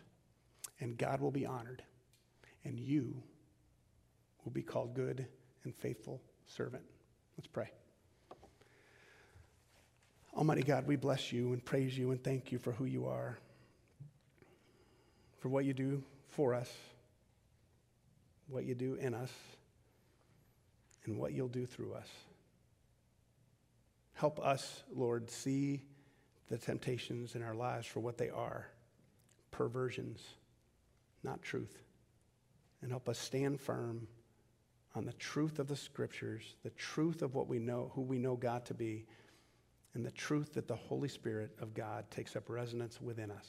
and 0.79 0.97
God 0.97 1.21
will 1.21 1.31
be 1.31 1.45
honored, 1.45 1.83
and 2.65 2.79
you 2.79 3.23
will 4.43 4.51
be 4.51 4.61
called 4.61 4.93
good 4.93 5.25
and 5.63 5.73
faithful 5.75 6.21
servant. 6.45 6.83
Let's 7.37 7.47
pray. 7.47 7.69
Almighty 10.35 10.63
God, 10.63 10.87
we 10.87 10.95
bless 10.95 11.31
you 11.31 11.53
and 11.53 11.63
praise 11.63 11.97
you 11.97 12.11
and 12.11 12.23
thank 12.23 12.51
you 12.51 12.59
for 12.59 12.71
who 12.71 12.85
you 12.85 13.07
are, 13.07 13.37
for 15.39 15.49
what 15.49 15.65
you 15.65 15.73
do 15.73 16.03
for 16.27 16.53
us, 16.53 16.71
what 18.47 18.65
you 18.65 18.75
do 18.75 18.95
in 18.95 19.13
us, 19.13 19.31
and 21.05 21.17
what 21.17 21.33
you'll 21.33 21.47
do 21.47 21.65
through 21.65 21.93
us. 21.93 22.07
Help 24.13 24.39
us, 24.39 24.83
Lord, 24.93 25.31
see 25.31 25.81
the 26.49 26.57
temptations 26.57 27.35
in 27.35 27.43
our 27.43 27.55
lives 27.55 27.87
for 27.87 27.99
what 27.99 28.17
they 28.17 28.29
are 28.29 28.67
perversions, 29.51 30.21
not 31.23 31.41
truth. 31.41 31.77
And 32.81 32.91
help 32.91 33.09
us 33.09 33.17
stand 33.17 33.59
firm 33.59 34.07
on 34.95 35.05
the 35.05 35.13
truth 35.13 35.59
of 35.59 35.67
the 35.67 35.75
scriptures, 35.75 36.55
the 36.63 36.69
truth 36.71 37.21
of 37.21 37.35
what 37.35 37.47
we 37.47 37.59
know, 37.59 37.91
who 37.93 38.01
we 38.01 38.17
know 38.17 38.35
God 38.35 38.65
to 38.65 38.73
be 38.73 39.05
and 39.93 40.05
the 40.05 40.11
truth 40.11 40.53
that 40.53 40.67
the 40.67 40.75
Holy 40.75 41.09
Spirit 41.09 41.51
of 41.59 41.73
God 41.73 42.09
takes 42.11 42.35
up 42.35 42.49
resonance 42.49 43.01
within 43.01 43.31
us. 43.31 43.47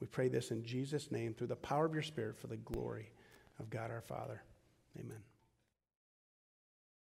We 0.00 0.06
pray 0.06 0.28
this 0.28 0.50
in 0.50 0.64
Jesus' 0.64 1.10
name 1.10 1.34
through 1.34 1.48
the 1.48 1.56
power 1.56 1.86
of 1.86 1.94
your 1.94 2.02
Spirit 2.02 2.38
for 2.38 2.46
the 2.46 2.56
glory 2.58 3.10
of 3.58 3.70
God 3.70 3.90
our 3.90 4.02
Father. 4.02 4.42
Amen. 4.98 5.22